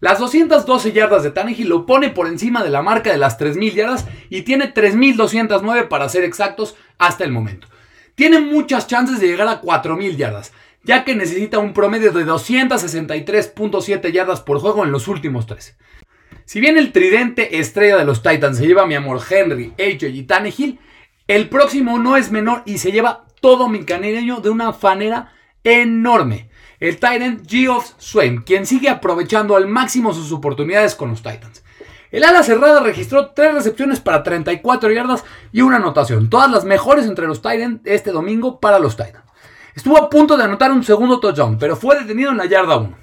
Las 0.00 0.18
212 0.18 0.92
yardas 0.92 1.22
de 1.22 1.30
Tannehill 1.30 1.68
lo 1.68 1.86
pone 1.86 2.10
por 2.10 2.26
encima 2.26 2.62
de 2.62 2.70
la 2.70 2.82
marca 2.82 3.10
de 3.10 3.18
las 3.18 3.38
3.000 3.38 3.72
yardas 3.72 4.06
y 4.28 4.42
tiene 4.42 4.74
3.209 4.74 5.88
para 5.88 6.08
ser 6.08 6.24
exactos 6.24 6.76
hasta 6.98 7.24
el 7.24 7.32
momento. 7.32 7.68
Tiene 8.14 8.40
muchas 8.40 8.86
chances 8.86 9.18
de 9.18 9.28
llegar 9.28 9.48
a 9.48 9.62
4.000 9.62 10.16
yardas 10.16 10.52
ya 10.84 11.04
que 11.04 11.14
necesita 11.14 11.58
un 11.58 11.72
promedio 11.72 12.12
de 12.12 12.26
263.7 12.26 14.12
yardas 14.12 14.42
por 14.42 14.60
juego 14.60 14.84
en 14.84 14.92
los 14.92 15.08
últimos 15.08 15.46
tres. 15.46 15.76
Si 16.44 16.60
bien 16.60 16.76
el 16.76 16.92
tridente 16.92 17.58
estrella 17.58 17.96
de 17.96 18.04
los 18.04 18.22
Titans 18.22 18.58
se 18.58 18.66
lleva 18.66 18.86
mi 18.86 18.94
amor 18.94 19.20
Henry, 19.28 19.72
AJ 19.78 20.04
y 20.10 20.22
Tannehill, 20.24 20.78
el 21.26 21.48
próximo 21.48 21.98
no 21.98 22.18
es 22.18 22.30
menor 22.30 22.62
y 22.66 22.78
se 22.78 22.92
lleva 22.92 23.24
todo 23.40 23.68
mi 23.68 23.84
canereño 23.84 24.40
de 24.40 24.50
una 24.50 24.74
fanera 24.74 25.32
enorme. 25.64 26.48
El 26.78 26.96
Titan 26.96 27.42
Geoff 27.46 27.92
Swain, 27.98 28.42
quien 28.42 28.66
sigue 28.66 28.90
aprovechando 28.90 29.56
al 29.56 29.66
máximo 29.66 30.12
sus 30.12 30.30
oportunidades 30.32 30.94
con 30.94 31.10
los 31.10 31.22
Titans. 31.22 31.64
El 32.10 32.22
ala 32.22 32.42
cerrada 32.42 32.80
registró 32.80 33.30
3 33.30 33.54
recepciones 33.54 34.00
para 34.00 34.22
34 34.22 34.92
yardas 34.92 35.24
y 35.50 35.62
una 35.62 35.76
anotación, 35.76 36.30
todas 36.30 36.50
las 36.50 36.64
mejores 36.64 37.06
entre 37.06 37.26
los 37.26 37.42
Titans 37.42 37.80
este 37.84 38.12
domingo 38.12 38.60
para 38.60 38.78
los 38.78 38.96
Titans. 38.96 39.24
Estuvo 39.74 39.98
a 39.98 40.08
punto 40.08 40.36
de 40.36 40.44
anotar 40.44 40.70
un 40.70 40.84
segundo 40.84 41.18
touchdown, 41.18 41.58
pero 41.58 41.74
fue 41.74 41.98
detenido 41.98 42.30
en 42.30 42.36
la 42.36 42.46
yarda 42.46 42.76
1. 42.76 42.96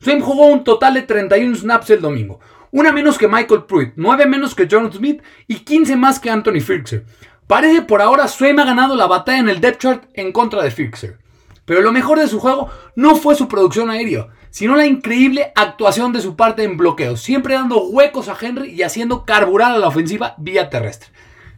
Swain 0.00 0.20
jugó 0.20 0.46
un 0.46 0.64
total 0.64 0.94
de 0.94 1.02
31 1.02 1.54
snaps 1.54 1.90
el 1.90 2.00
domingo, 2.00 2.40
una 2.72 2.90
menos 2.90 3.18
que 3.18 3.28
Michael 3.28 3.64
Pruitt, 3.64 3.92
9 3.96 4.26
menos 4.26 4.54
que 4.54 4.66
John 4.68 4.92
Smith 4.92 5.22
y 5.46 5.60
15 5.60 5.94
más 5.96 6.18
que 6.18 6.30
Anthony 6.30 6.60
Firkser. 6.60 7.04
Parece 7.46 7.82
por 7.82 8.02
ahora 8.02 8.26
Swain 8.26 8.58
ha 8.58 8.64
ganado 8.64 8.96
la 8.96 9.06
batalla 9.06 9.38
en 9.38 9.48
el 9.48 9.60
depth 9.60 9.80
chart 9.80 10.04
en 10.14 10.32
contra 10.32 10.62
de 10.62 10.70
Firkser. 10.72 11.18
Pero 11.66 11.82
lo 11.82 11.92
mejor 11.92 12.18
de 12.18 12.28
su 12.28 12.40
juego 12.40 12.70
no 12.94 13.16
fue 13.16 13.34
su 13.34 13.48
producción 13.48 13.90
aérea, 13.90 14.28
sino 14.50 14.74
la 14.74 14.86
increíble 14.86 15.52
actuación 15.54 16.14
de 16.14 16.22
su 16.22 16.34
parte 16.36 16.62
en 16.62 16.78
bloqueo, 16.78 17.16
siempre 17.18 17.54
dando 17.54 17.82
huecos 17.88 18.28
a 18.28 18.36
Henry 18.40 18.70
y 18.70 18.82
haciendo 18.82 19.26
carburar 19.26 19.72
a 19.72 19.78
la 19.78 19.88
ofensiva 19.88 20.34
vía 20.38 20.70
terrestre. 20.70 21.10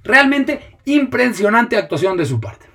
Realmente 0.03 0.79
impresionante 0.87 1.77
actuación 1.77 2.17
de 2.17 2.27
su 2.27 2.41
parte. 2.41 2.67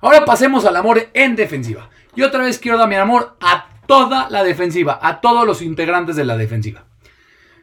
Ahora 0.00 0.24
pasemos 0.24 0.64
al 0.64 0.76
amor 0.76 1.10
en 1.12 1.36
defensiva. 1.36 1.90
Y 2.14 2.22
otra 2.22 2.44
vez 2.44 2.58
quiero 2.58 2.78
dar 2.78 2.88
mi 2.88 2.94
amor 2.94 3.36
a 3.40 3.68
toda 3.86 4.30
la 4.30 4.44
defensiva, 4.44 4.98
a 5.02 5.20
todos 5.20 5.46
los 5.46 5.60
integrantes 5.60 6.16
de 6.16 6.24
la 6.24 6.36
defensiva. 6.36 6.84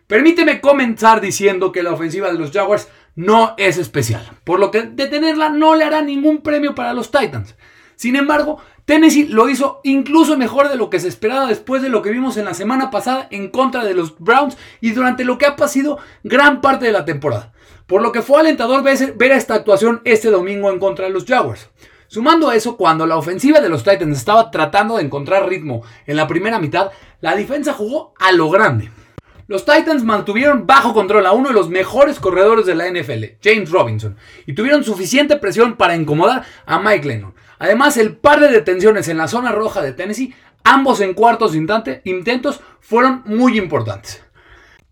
Permíteme 0.08 0.60
comenzar 0.60 1.22
diciendo 1.22 1.72
que 1.72 1.84
la 1.84 1.92
ofensiva 1.92 2.32
de 2.32 2.40
los 2.40 2.52
Jaguars 2.52 2.90
no 3.16 3.54
es 3.58 3.78
especial, 3.78 4.28
por 4.44 4.60
lo 4.60 4.72
que 4.72 4.84
detenerla 4.84 5.50
no 5.50 5.76
le 5.76 5.84
hará 5.84 6.02
ningún 6.02 6.42
premio 6.42 6.74
para 6.74 6.94
los 6.94 7.12
Titans. 7.12 7.56
Sin 8.00 8.16
embargo, 8.16 8.60
Tennessee 8.86 9.28
lo 9.28 9.50
hizo 9.50 9.82
incluso 9.84 10.38
mejor 10.38 10.70
de 10.70 10.78
lo 10.78 10.90
que 10.90 11.02
se 11.02 11.10
esperaba 11.10 11.48
después 11.48 11.82
de 11.82 11.90
lo 11.90 12.02
que 12.02 12.12
vimos 12.12 12.38
en 12.38 12.46
la 12.46 12.54
semana 12.54 12.92
pasada 12.92 13.28
en 13.30 13.50
contra 13.50 13.84
de 13.84 13.94
los 13.94 14.18
Browns 14.18 14.56
y 14.80 14.92
durante 14.92 15.26
lo 15.26 15.38
que 15.38 15.46
ha 15.46 15.58
pasado 15.58 15.98
gran 16.24 16.62
parte 16.62 16.86
de 16.86 16.94
la 16.94 17.04
temporada. 17.04 17.52
Por 17.88 18.02
lo 18.02 18.14
que 18.14 18.22
fue 18.22 18.40
alentador 18.40 18.84
ver 18.84 19.32
esta 19.34 19.56
actuación 19.56 20.00
este 20.06 20.30
domingo 20.30 20.72
en 20.72 20.80
contra 20.80 21.08
de 21.08 21.12
los 21.12 21.26
Jaguars. 21.26 21.72
Sumando 22.08 22.48
a 22.48 22.56
eso, 22.56 22.78
cuando 22.78 23.06
la 23.06 23.18
ofensiva 23.18 23.60
de 23.60 23.68
los 23.68 23.84
Titans 23.84 24.18
estaba 24.18 24.50
tratando 24.50 24.96
de 24.96 25.04
encontrar 25.04 25.50
ritmo 25.50 25.84
en 26.08 26.16
la 26.16 26.26
primera 26.26 26.58
mitad, 26.58 26.92
la 27.20 27.36
defensa 27.36 27.74
jugó 27.74 28.14
a 28.18 28.32
lo 28.32 28.50
grande. 28.50 28.92
Los 29.48 29.66
Titans 29.66 30.06
mantuvieron 30.06 30.66
bajo 30.66 30.94
control 30.94 31.26
a 31.26 31.34
uno 31.34 31.50
de 31.50 31.56
los 31.56 31.70
mejores 31.70 32.18
corredores 32.22 32.66
de 32.66 32.76
la 32.76 32.90
NFL, 32.90 33.40
James 33.44 33.70
Robinson, 33.70 34.16
y 34.46 34.54
tuvieron 34.54 34.86
suficiente 34.86 35.36
presión 35.36 35.76
para 35.76 35.98
incomodar 35.98 36.46
a 36.66 36.80
Mike 36.80 37.06
Lennon. 37.06 37.34
Además, 37.60 37.98
el 37.98 38.16
par 38.16 38.40
de 38.40 38.48
detenciones 38.48 39.08
en 39.10 39.18
la 39.18 39.28
zona 39.28 39.52
roja 39.52 39.82
de 39.82 39.94
Tennessee, 39.94 40.34
ambos 40.64 41.02
en 41.02 41.14
cuartos 41.14 41.54
intentos, 41.56 42.62
fueron 42.80 43.22
muy 43.26 43.58
importantes. 43.58 44.24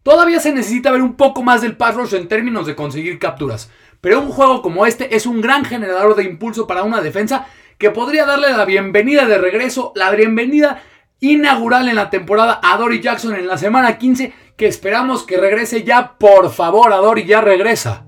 Todavía 0.04 0.40
se 0.40 0.54
necesita 0.54 0.92
ver 0.92 1.02
un 1.02 1.16
poco 1.16 1.44
más 1.44 1.62
del 1.62 1.76
pass 1.76 1.96
rush 1.96 2.14
en 2.14 2.28
términos 2.28 2.68
de 2.68 2.76
conseguir 2.76 3.20
capturas, 3.20 3.72
pero 4.00 4.22
un 4.22 4.30
juego 4.30 4.62
como 4.62 4.86
este 4.86 5.16
es 5.16 5.26
un 5.26 5.42
gran 5.42 5.66
generador 5.66 6.16
de 6.16 6.24
impulso 6.24 6.68
para 6.68 6.84
una 6.84 7.02
defensa 7.02 7.48
que 7.78 7.90
podría 7.90 8.26
darle 8.26 8.52
la 8.52 8.66
bienvenida 8.66 9.26
de 9.26 9.38
regreso, 9.38 9.92
la 9.96 10.12
bienvenida 10.12 10.82
inaugural 11.20 11.90
en 11.90 11.96
la 11.96 12.10
temporada 12.10 12.60
a 12.64 12.78
Dory 12.78 13.02
Jackson 13.02 13.36
en 13.36 13.48
la 13.48 13.58
semana 13.58 13.98
15 13.98 14.34
que 14.56 14.68
esperamos 14.68 15.24
que 15.24 15.38
regrese 15.38 15.84
ya. 15.84 16.18
Por 16.18 16.52
favor, 16.52 16.92
a 16.92 16.98
Dory 16.98 17.26
ya 17.26 17.42
regresa. 17.42 18.07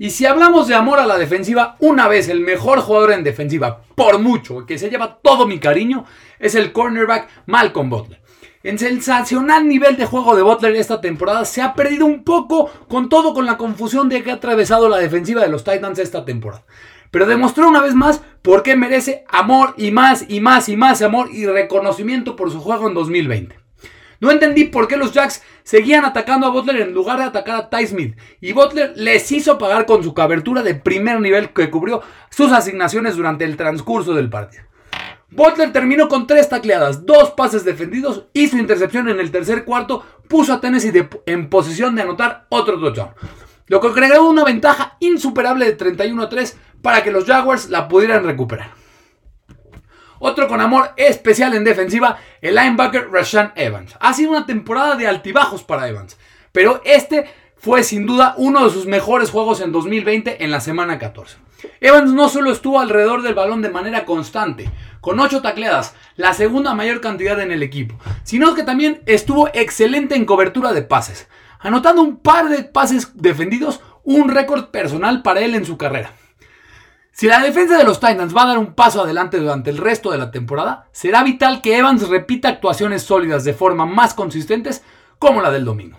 Y 0.00 0.08
si 0.08 0.24
hablamos 0.24 0.66
de 0.66 0.74
amor 0.74 0.98
a 0.98 1.04
la 1.04 1.18
defensiva, 1.18 1.76
una 1.78 2.08
vez 2.08 2.30
el 2.30 2.40
mejor 2.40 2.80
jugador 2.80 3.12
en 3.12 3.22
defensiva, 3.22 3.82
por 3.94 4.18
mucho, 4.18 4.64
que 4.64 4.78
se 4.78 4.88
lleva 4.88 5.18
todo 5.22 5.46
mi 5.46 5.58
cariño, 5.58 6.06
es 6.38 6.54
el 6.54 6.72
cornerback 6.72 7.28
Malcolm 7.44 7.90
Butler. 7.90 8.18
En 8.62 8.78
sensacional 8.78 9.68
nivel 9.68 9.98
de 9.98 10.06
juego 10.06 10.36
de 10.36 10.42
Butler 10.42 10.74
esta 10.76 11.02
temporada 11.02 11.44
se 11.44 11.60
ha 11.60 11.74
perdido 11.74 12.06
un 12.06 12.24
poco 12.24 12.70
con 12.88 13.10
todo 13.10 13.34
con 13.34 13.44
la 13.44 13.58
confusión 13.58 14.08
de 14.08 14.22
que 14.22 14.30
ha 14.30 14.36
atravesado 14.36 14.88
la 14.88 14.96
defensiva 14.96 15.42
de 15.42 15.48
los 15.48 15.64
Titans 15.64 15.98
esta 15.98 16.24
temporada 16.24 16.64
pero 17.10 17.26
demostró 17.26 17.68
una 17.68 17.82
vez 17.82 17.94
más 17.94 18.22
por 18.40 18.62
qué 18.62 18.76
merece 18.76 19.24
amor 19.28 19.74
y 19.76 19.90
más 19.90 20.24
y 20.28 20.40
más 20.40 20.68
y 20.68 20.76
más 20.76 21.02
amor 21.02 21.28
y 21.32 21.44
reconocimiento 21.44 22.36
por 22.36 22.50
su 22.50 22.60
juego 22.60 22.88
en 22.88 22.94
2020. 22.94 23.59
No 24.20 24.30
entendí 24.30 24.64
por 24.64 24.86
qué 24.86 24.96
los 24.96 25.12
Jacks 25.12 25.42
seguían 25.62 26.04
atacando 26.04 26.46
a 26.46 26.50
Butler 26.50 26.82
en 26.82 26.92
lugar 26.92 27.18
de 27.18 27.24
atacar 27.24 27.56
a 27.56 27.70
Ty 27.70 27.86
Smith. 27.86 28.16
Y 28.40 28.52
Butler 28.52 28.92
les 28.94 29.32
hizo 29.32 29.56
pagar 29.56 29.86
con 29.86 30.04
su 30.04 30.14
cobertura 30.14 30.62
de 30.62 30.74
primer 30.74 31.20
nivel 31.20 31.50
que 31.50 31.70
cubrió 31.70 32.02
sus 32.28 32.52
asignaciones 32.52 33.16
durante 33.16 33.44
el 33.44 33.56
transcurso 33.56 34.14
del 34.14 34.28
partido. 34.28 34.64
Butler 35.30 35.72
terminó 35.72 36.08
con 36.08 36.26
tres 36.26 36.48
tacleadas, 36.48 37.06
dos 37.06 37.30
pases 37.30 37.64
defendidos 37.64 38.24
y 38.32 38.48
su 38.48 38.58
intercepción 38.58 39.08
en 39.08 39.20
el 39.20 39.30
tercer 39.30 39.64
cuarto 39.64 40.04
puso 40.28 40.52
a 40.52 40.60
Tennessee 40.60 41.08
en 41.26 41.48
posición 41.48 41.94
de 41.94 42.02
anotar 42.02 42.46
otro 42.50 42.78
touchdown. 42.78 43.14
Lo 43.68 43.80
que 43.80 43.92
creó 43.92 44.28
una 44.28 44.44
ventaja 44.44 44.96
insuperable 44.98 45.64
de 45.64 45.72
31 45.72 46.22
a 46.22 46.28
3 46.28 46.58
para 46.82 47.04
que 47.04 47.12
los 47.12 47.24
Jaguars 47.24 47.70
la 47.70 47.86
pudieran 47.86 48.24
recuperar. 48.24 48.79
Otro 50.22 50.48
con 50.48 50.60
amor 50.60 50.92
especial 50.98 51.54
en 51.54 51.64
defensiva, 51.64 52.18
el 52.42 52.54
linebacker 52.54 53.10
Rashan 53.10 53.54
Evans. 53.56 53.96
Ha 54.00 54.12
sido 54.12 54.32
una 54.32 54.44
temporada 54.44 54.94
de 54.94 55.06
altibajos 55.06 55.62
para 55.62 55.88
Evans, 55.88 56.18
pero 56.52 56.82
este 56.84 57.24
fue 57.56 57.82
sin 57.82 58.04
duda 58.04 58.34
uno 58.36 58.66
de 58.66 58.70
sus 58.70 58.84
mejores 58.84 59.30
juegos 59.30 59.62
en 59.62 59.72
2020 59.72 60.44
en 60.44 60.50
la 60.50 60.60
semana 60.60 60.98
14. 60.98 61.38
Evans 61.80 62.12
no 62.12 62.28
solo 62.28 62.52
estuvo 62.52 62.80
alrededor 62.80 63.22
del 63.22 63.32
balón 63.32 63.62
de 63.62 63.70
manera 63.70 64.04
constante, 64.04 64.70
con 65.00 65.18
8 65.18 65.40
tacleadas, 65.40 65.94
la 66.16 66.34
segunda 66.34 66.74
mayor 66.74 67.00
cantidad 67.00 67.40
en 67.40 67.50
el 67.50 67.62
equipo, 67.62 67.98
sino 68.22 68.54
que 68.54 68.62
también 68.62 69.00
estuvo 69.06 69.48
excelente 69.54 70.16
en 70.16 70.26
cobertura 70.26 70.74
de 70.74 70.82
pases, 70.82 71.28
anotando 71.60 72.02
un 72.02 72.18
par 72.18 72.50
de 72.50 72.64
pases 72.64 73.12
defendidos, 73.14 73.80
un 74.04 74.28
récord 74.28 74.66
personal 74.66 75.22
para 75.22 75.40
él 75.40 75.54
en 75.54 75.64
su 75.64 75.78
carrera. 75.78 76.12
Si 77.20 77.26
la 77.26 77.38
defensa 77.38 77.76
de 77.76 77.84
los 77.84 78.00
Titans 78.00 78.34
va 78.34 78.44
a 78.44 78.46
dar 78.46 78.56
un 78.56 78.72
paso 78.72 79.02
adelante 79.02 79.36
durante 79.36 79.68
el 79.68 79.76
resto 79.76 80.10
de 80.10 80.16
la 80.16 80.30
temporada, 80.30 80.88
será 80.90 81.22
vital 81.22 81.60
que 81.60 81.76
Evans 81.76 82.08
repita 82.08 82.48
actuaciones 82.48 83.02
sólidas 83.02 83.44
de 83.44 83.52
forma 83.52 83.84
más 83.84 84.14
consistentes 84.14 84.82
como 85.18 85.42
la 85.42 85.50
del 85.50 85.66
domingo. 85.66 85.98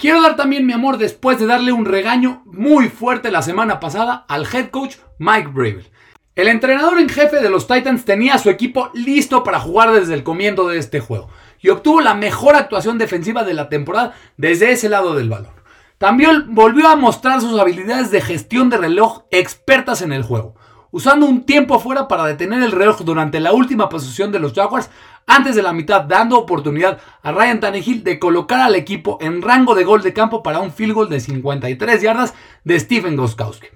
Quiero 0.00 0.20
dar 0.20 0.34
también 0.34 0.66
mi 0.66 0.72
amor 0.72 0.98
después 0.98 1.38
de 1.38 1.46
darle 1.46 1.70
un 1.70 1.84
regaño 1.84 2.42
muy 2.44 2.88
fuerte 2.88 3.30
la 3.30 3.40
semana 3.40 3.78
pasada 3.78 4.24
al 4.28 4.48
head 4.52 4.70
coach 4.70 4.96
Mike 5.20 5.50
Bravel. 5.54 5.88
El 6.34 6.48
entrenador 6.48 6.98
en 6.98 7.08
jefe 7.08 7.40
de 7.40 7.48
los 7.48 7.68
Titans 7.68 8.04
tenía 8.04 8.34
a 8.34 8.38
su 8.38 8.50
equipo 8.50 8.90
listo 8.94 9.44
para 9.44 9.60
jugar 9.60 9.92
desde 9.92 10.14
el 10.14 10.24
comienzo 10.24 10.66
de 10.66 10.78
este 10.78 10.98
juego 10.98 11.30
y 11.60 11.68
obtuvo 11.68 12.00
la 12.00 12.14
mejor 12.14 12.56
actuación 12.56 12.98
defensiva 12.98 13.44
de 13.44 13.54
la 13.54 13.68
temporada 13.68 14.16
desde 14.36 14.72
ese 14.72 14.88
lado 14.88 15.14
del 15.14 15.28
balón. 15.28 15.54
También 15.98 16.54
volvió 16.54 16.88
a 16.88 16.96
mostrar 16.96 17.40
sus 17.40 17.58
habilidades 17.58 18.10
de 18.10 18.20
gestión 18.20 18.68
de 18.68 18.76
reloj 18.76 19.22
expertas 19.30 20.02
en 20.02 20.12
el 20.12 20.22
juego, 20.22 20.54
usando 20.90 21.24
un 21.24 21.46
tiempo 21.46 21.78
fuera 21.78 22.06
para 22.06 22.26
detener 22.26 22.62
el 22.62 22.72
reloj 22.72 23.00
durante 23.00 23.40
la 23.40 23.52
última 23.52 23.88
posición 23.88 24.30
de 24.30 24.38
los 24.38 24.52
Jaguars 24.52 24.90
antes 25.26 25.56
de 25.56 25.62
la 25.62 25.72
mitad, 25.72 26.02
dando 26.02 26.38
oportunidad 26.38 26.98
a 27.22 27.32
Ryan 27.32 27.60
Tannehill 27.60 28.04
de 28.04 28.18
colocar 28.18 28.60
al 28.60 28.74
equipo 28.74 29.16
en 29.22 29.40
rango 29.40 29.74
de 29.74 29.84
gol 29.84 30.02
de 30.02 30.12
campo 30.12 30.42
para 30.42 30.60
un 30.60 30.70
field 30.70 30.92
goal 30.92 31.08
de 31.08 31.18
53 31.18 32.02
yardas 32.02 32.34
de 32.62 32.78
Stephen 32.78 33.16
Goskowski. 33.16 33.68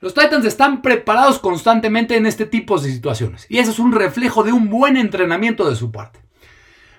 Los 0.00 0.14
Titans 0.14 0.44
están 0.44 0.82
preparados 0.82 1.38
constantemente 1.38 2.16
en 2.16 2.26
este 2.26 2.46
tipo 2.46 2.78
de 2.78 2.90
situaciones 2.90 3.46
y 3.48 3.58
eso 3.58 3.70
es 3.70 3.78
un 3.78 3.92
reflejo 3.92 4.42
de 4.42 4.52
un 4.52 4.68
buen 4.68 4.96
entrenamiento 4.96 5.68
de 5.68 5.76
su 5.76 5.90
parte. 5.92 6.20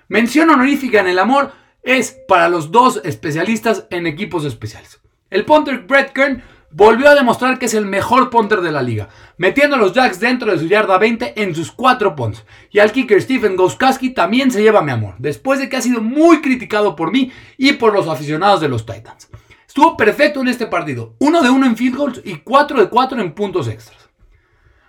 Mención 0.08 0.50
honorífica 0.50 1.00
en 1.00 1.06
el 1.06 1.18
amor 1.18 1.52
es 1.82 2.18
para 2.28 2.48
los 2.48 2.70
dos 2.70 3.00
especialistas 3.04 3.86
en 3.90 4.06
equipos 4.06 4.44
especiales. 4.44 5.00
El 5.30 5.44
punter 5.44 5.80
Brett 5.86 6.12
Kern 6.12 6.42
volvió 6.70 7.08
a 7.08 7.14
demostrar 7.14 7.58
que 7.58 7.66
es 7.66 7.74
el 7.74 7.86
mejor 7.86 8.30
punter 8.30 8.60
de 8.60 8.72
la 8.72 8.82
liga, 8.82 9.08
metiendo 9.36 9.76
a 9.76 9.78
los 9.78 9.92
Jacks 9.92 10.20
dentro 10.20 10.52
de 10.52 10.58
su 10.58 10.66
yarda 10.66 10.98
20 10.98 11.42
en 11.42 11.54
sus 11.54 11.72
cuatro 11.72 12.14
punts. 12.14 12.44
Y 12.70 12.78
al 12.78 12.92
kicker 12.92 13.20
Stephen 13.20 13.56
Goskowski 13.56 14.10
también 14.10 14.50
se 14.50 14.62
lleva 14.62 14.82
mi 14.82 14.92
amor, 14.92 15.14
después 15.18 15.58
de 15.58 15.68
que 15.68 15.76
ha 15.76 15.82
sido 15.82 16.00
muy 16.00 16.40
criticado 16.40 16.94
por 16.96 17.10
mí 17.10 17.32
y 17.56 17.72
por 17.74 17.92
los 17.92 18.08
aficionados 18.08 18.60
de 18.60 18.68
los 18.68 18.86
Titans. 18.86 19.28
Estuvo 19.66 19.96
perfecto 19.96 20.40
en 20.40 20.48
este 20.48 20.66
partido, 20.66 21.14
uno 21.18 21.42
de 21.42 21.50
uno 21.50 21.66
en 21.66 21.76
field 21.76 21.96
goals 21.96 22.20
y 22.24 22.36
4 22.36 22.80
de 22.80 22.88
4 22.88 23.20
en 23.20 23.32
puntos 23.34 23.68
extras. 23.68 24.08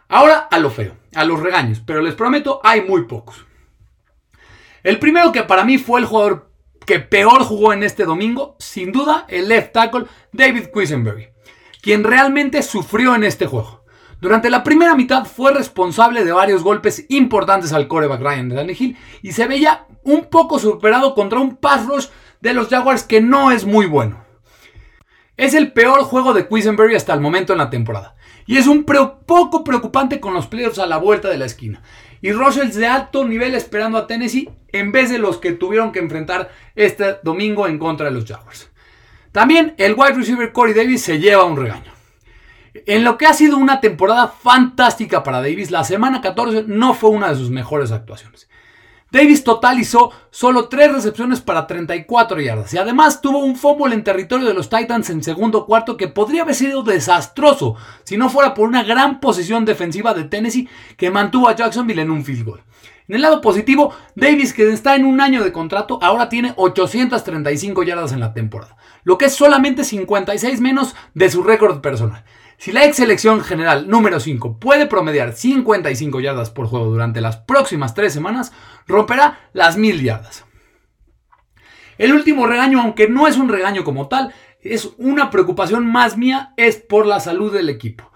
Ahora 0.07 0.47
a 0.51 0.59
lo 0.59 0.69
feo, 0.69 0.97
a 1.15 1.23
los 1.23 1.39
regaños, 1.39 1.81
pero 1.85 2.01
les 2.01 2.15
prometo 2.15 2.59
hay 2.63 2.81
muy 2.81 3.05
pocos. 3.05 3.45
El 4.83 4.97
primero 4.97 5.31
que 5.31 5.43
para 5.43 5.63
mí 5.63 5.77
fue 5.77 5.99
el 5.99 6.07
jugador 6.07 6.50
que 6.85 6.99
peor 6.99 7.43
jugó 7.43 7.73
en 7.73 7.83
este 7.83 8.05
domingo, 8.05 8.55
sin 8.59 8.91
duda, 8.91 9.25
el 9.27 9.47
left 9.47 9.73
tackle 9.73 10.05
David 10.31 10.67
Quisenberry, 10.73 11.29
quien 11.81 12.03
realmente 12.03 12.61
sufrió 12.63 13.15
en 13.15 13.23
este 13.23 13.45
juego. 13.45 13.81
Durante 14.19 14.49
la 14.51 14.63
primera 14.63 14.95
mitad 14.95 15.25
fue 15.25 15.51
responsable 15.51 16.23
de 16.23 16.31
varios 16.31 16.63
golpes 16.63 17.05
importantes 17.09 17.73
al 17.73 17.87
coreback 17.87 18.21
Ryan 18.21 18.49
Tannehill 18.49 18.97
y 19.23 19.31
se 19.31 19.47
veía 19.47 19.87
un 20.03 20.25
poco 20.25 20.59
superado 20.59 21.15
contra 21.15 21.39
un 21.39 21.57
pass 21.57 21.87
rush 21.87 22.07
de 22.39 22.53
los 22.53 22.67
Jaguars 22.67 23.03
que 23.03 23.19
no 23.19 23.51
es 23.51 23.65
muy 23.65 23.87
bueno. 23.87 24.23
Es 25.37 25.55
el 25.55 25.73
peor 25.73 26.03
juego 26.03 26.33
de 26.33 26.47
Quisenberry 26.47 26.95
hasta 26.95 27.15
el 27.15 27.19
momento 27.19 27.53
en 27.53 27.59
la 27.59 27.71
temporada. 27.71 28.15
Y 28.45 28.57
es 28.57 28.67
un 28.67 28.83
poco 28.83 29.63
preocupante 29.63 30.19
con 30.19 30.35
los 30.35 30.45
playoffs 30.45 30.77
a 30.77 30.85
la 30.85 30.97
vuelta 30.97 31.29
de 31.29 31.37
la 31.37 31.45
esquina 31.45 31.81
y 32.21 32.31
Russells 32.31 32.75
de 32.75 32.87
alto 32.87 33.25
nivel 33.25 33.55
esperando 33.55 33.97
a 33.97 34.07
Tennessee 34.07 34.49
en 34.71 34.91
vez 34.91 35.09
de 35.09 35.19
los 35.19 35.37
que 35.37 35.51
tuvieron 35.51 35.91
que 35.91 35.99
enfrentar 35.99 36.51
este 36.75 37.17
domingo 37.23 37.67
en 37.67 37.77
contra 37.77 38.07
de 38.07 38.11
los 38.11 38.25
Jaguars. 38.25 38.69
También 39.31 39.75
el 39.77 39.93
wide 39.93 40.13
receiver 40.13 40.51
Corey 40.51 40.73
Davis 40.73 41.01
se 41.03 41.19
lleva 41.19 41.45
un 41.45 41.57
regaño. 41.57 41.91
En 42.73 43.03
lo 43.03 43.17
que 43.17 43.25
ha 43.25 43.33
sido 43.33 43.57
una 43.57 43.81
temporada 43.81 44.27
fantástica 44.27 45.23
para 45.23 45.41
Davis, 45.41 45.71
la 45.71 45.83
semana 45.83 46.21
14 46.21 46.65
no 46.67 46.93
fue 46.93 47.09
una 47.09 47.29
de 47.29 47.35
sus 47.35 47.49
mejores 47.49 47.91
actuaciones. 47.91 48.49
Davis 49.11 49.43
totalizó 49.43 50.11
solo 50.29 50.69
3 50.69 50.93
recepciones 50.93 51.41
para 51.41 51.67
34 51.67 52.39
yardas 52.39 52.73
y 52.73 52.77
además 52.77 53.21
tuvo 53.21 53.39
un 53.39 53.57
fumble 53.57 53.93
en 53.93 54.05
territorio 54.05 54.47
de 54.47 54.53
los 54.53 54.69
Titans 54.69 55.09
en 55.09 55.21
segundo 55.21 55.65
cuarto 55.65 55.97
que 55.97 56.07
podría 56.07 56.43
haber 56.43 56.55
sido 56.55 56.81
desastroso 56.81 57.75
si 58.05 58.15
no 58.15 58.29
fuera 58.29 58.53
por 58.53 58.69
una 58.69 58.83
gran 58.83 59.19
posición 59.19 59.65
defensiva 59.65 60.13
de 60.13 60.23
Tennessee 60.23 60.69
que 60.95 61.11
mantuvo 61.11 61.49
a 61.49 61.55
Jacksonville 61.55 62.01
en 62.01 62.09
un 62.09 62.23
field 62.23 62.45
goal. 62.45 62.61
En 63.11 63.15
el 63.15 63.23
lado 63.23 63.41
positivo, 63.41 63.93
Davis, 64.15 64.53
que 64.53 64.71
está 64.71 64.95
en 64.95 65.03
un 65.03 65.19
año 65.19 65.43
de 65.43 65.51
contrato, 65.51 65.99
ahora 66.01 66.29
tiene 66.29 66.53
835 66.55 67.83
yardas 67.83 68.13
en 68.13 68.21
la 68.21 68.33
temporada, 68.33 68.77
lo 69.03 69.17
que 69.17 69.25
es 69.25 69.35
solamente 69.35 69.83
56 69.83 70.61
menos 70.61 70.95
de 71.13 71.29
su 71.29 71.43
récord 71.43 71.81
personal. 71.81 72.23
Si 72.57 72.71
la 72.71 72.85
ex 72.85 72.95
selección 72.95 73.41
general 73.41 73.89
número 73.89 74.21
5 74.21 74.59
puede 74.59 74.85
promediar 74.85 75.33
55 75.33 76.21
yardas 76.21 76.51
por 76.51 76.67
juego 76.67 76.85
durante 76.85 77.19
las 77.19 77.35
próximas 77.35 77.93
3 77.93 78.13
semanas, 78.13 78.53
romperá 78.87 79.39
las 79.51 79.75
1000 79.75 80.03
yardas. 80.03 80.45
El 81.97 82.13
último 82.13 82.47
regaño, 82.47 82.79
aunque 82.79 83.09
no 83.09 83.27
es 83.27 83.35
un 83.35 83.49
regaño 83.49 83.83
como 83.83 84.07
tal, 84.07 84.33
es 84.61 84.89
una 84.97 85.29
preocupación 85.29 85.85
más 85.85 86.15
mía, 86.15 86.53
es 86.55 86.77
por 86.77 87.05
la 87.05 87.19
salud 87.19 87.51
del 87.51 87.67
equipo. 87.67 88.09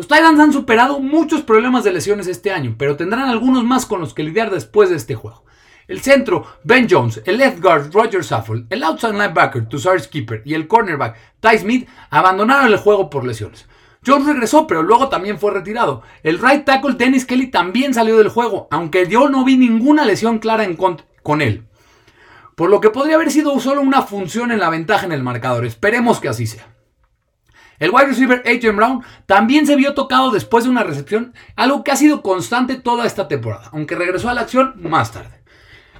Los 0.00 0.08
Titans 0.08 0.40
han 0.40 0.50
superado 0.50 0.98
muchos 0.98 1.42
problemas 1.42 1.84
de 1.84 1.92
lesiones 1.92 2.26
este 2.26 2.50
año, 2.50 2.74
pero 2.78 2.96
tendrán 2.96 3.28
algunos 3.28 3.64
más 3.64 3.84
con 3.84 4.00
los 4.00 4.14
que 4.14 4.22
lidiar 4.22 4.50
después 4.50 4.88
de 4.88 4.96
este 4.96 5.14
juego. 5.14 5.44
El 5.88 6.00
centro, 6.00 6.46
Ben 6.64 6.86
Jones, 6.90 7.20
el 7.26 7.36
left 7.36 7.60
guard, 7.60 7.92
Roger 7.92 8.24
Saffold, 8.24 8.64
el 8.70 8.82
outside 8.82 9.12
linebacker, 9.12 9.68
Tussar 9.68 10.00
Skipper 10.00 10.40
y 10.46 10.54
el 10.54 10.66
cornerback, 10.66 11.18
Ty 11.40 11.58
Smith 11.58 11.88
abandonaron 12.08 12.68
el 12.68 12.78
juego 12.78 13.10
por 13.10 13.26
lesiones. 13.26 13.68
Jones 14.06 14.26
regresó, 14.26 14.66
pero 14.66 14.82
luego 14.82 15.10
también 15.10 15.38
fue 15.38 15.52
retirado. 15.52 16.00
El 16.22 16.38
right 16.38 16.64
tackle 16.64 16.94
Dennis 16.94 17.26
Kelly 17.26 17.48
también 17.48 17.92
salió 17.92 18.16
del 18.16 18.30
juego, 18.30 18.68
aunque 18.70 19.06
yo 19.06 19.28
no 19.28 19.44
vi 19.44 19.58
ninguna 19.58 20.06
lesión 20.06 20.38
clara 20.38 20.66
con 21.22 21.42
él. 21.42 21.66
Por 22.54 22.70
lo 22.70 22.80
que 22.80 22.88
podría 22.88 23.16
haber 23.16 23.30
sido 23.30 23.60
solo 23.60 23.82
una 23.82 24.00
función 24.00 24.50
en 24.50 24.60
la 24.60 24.70
ventaja 24.70 25.04
en 25.04 25.12
el 25.12 25.22
marcador. 25.22 25.66
Esperemos 25.66 26.20
que 26.20 26.28
así 26.30 26.46
sea. 26.46 26.69
El 27.80 27.90
wide 27.90 28.06
receiver 28.06 28.42
AJ 28.46 28.76
Brown 28.76 29.02
también 29.24 29.66
se 29.66 29.74
vio 29.74 29.94
tocado 29.94 30.30
después 30.30 30.64
de 30.64 30.70
una 30.70 30.84
recepción, 30.84 31.34
algo 31.56 31.82
que 31.82 31.90
ha 31.90 31.96
sido 31.96 32.22
constante 32.22 32.76
toda 32.76 33.06
esta 33.06 33.26
temporada, 33.26 33.70
aunque 33.72 33.96
regresó 33.96 34.28
a 34.28 34.34
la 34.34 34.42
acción 34.42 34.74
más 34.76 35.12
tarde. 35.12 35.40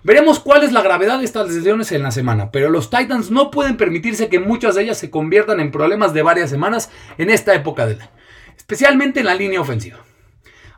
Veremos 0.03 0.41
cuál 0.41 0.63
es 0.63 0.73
la 0.73 0.83
gravedad 0.83 1.19
de 1.19 1.25
estas 1.25 1.49
decisiones 1.49 1.91
en 1.93 2.03
la 2.03 2.11
semana, 2.11 2.51
pero 2.51 2.71
los 2.71 2.91
Titans 2.91 3.31
no 3.31 3.51
pueden 3.51 3.79
permitirse 3.79 4.29
que 4.29 4.39
muchas 4.39 4.75
de 4.75 4.83
ellas 4.83 4.99
se 4.99 5.11
conviertan 5.11 5.59
en 5.59 5.71
problemas 5.71 6.13
de 6.13 6.23
varias 6.23 6.51
semanas 6.51 6.91
en 7.17 7.31
esta 7.31 7.55
época 7.55 7.87
del 7.87 8.03
año, 8.03 8.11
especialmente 8.57 9.21
en 9.21 9.27
la 9.27 9.35
línea 9.35 9.61
ofensiva. 9.61 10.01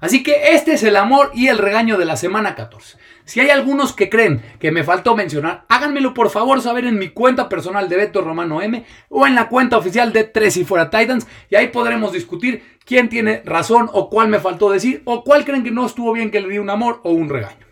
Así 0.00 0.22
que 0.22 0.54
este 0.54 0.72
es 0.74 0.82
el 0.84 0.96
amor 0.96 1.30
y 1.34 1.48
el 1.48 1.58
regaño 1.58 1.98
de 1.98 2.04
la 2.04 2.16
semana 2.16 2.54
14. 2.54 2.98
Si 3.32 3.40
hay 3.40 3.48
algunos 3.48 3.94
que 3.94 4.10
creen 4.10 4.42
que 4.58 4.70
me 4.72 4.84
faltó 4.84 5.16
mencionar, 5.16 5.64
háganmelo 5.70 6.12
por 6.12 6.28
favor 6.28 6.60
saber 6.60 6.84
en 6.84 6.98
mi 6.98 7.08
cuenta 7.08 7.48
personal 7.48 7.88
de 7.88 7.96
Beto 7.96 8.20
Romano 8.20 8.60
M 8.60 8.84
o 9.08 9.26
en 9.26 9.34
la 9.34 9.48
cuenta 9.48 9.78
oficial 9.78 10.12
de 10.12 10.24
Tres 10.24 10.58
y 10.58 10.66
Fuera 10.66 10.90
Titans 10.90 11.26
y 11.48 11.56
ahí 11.56 11.68
podremos 11.68 12.12
discutir 12.12 12.62
quién 12.84 13.08
tiene 13.08 13.40
razón 13.46 13.88
o 13.90 14.10
cuál 14.10 14.28
me 14.28 14.38
faltó 14.38 14.68
decir 14.68 15.00
o 15.06 15.24
cuál 15.24 15.46
creen 15.46 15.64
que 15.64 15.70
no 15.70 15.86
estuvo 15.86 16.12
bien 16.12 16.30
que 16.30 16.42
le 16.42 16.48
di 16.50 16.58
un 16.58 16.68
amor 16.68 17.00
o 17.04 17.12
un 17.12 17.30
regaño. 17.30 17.64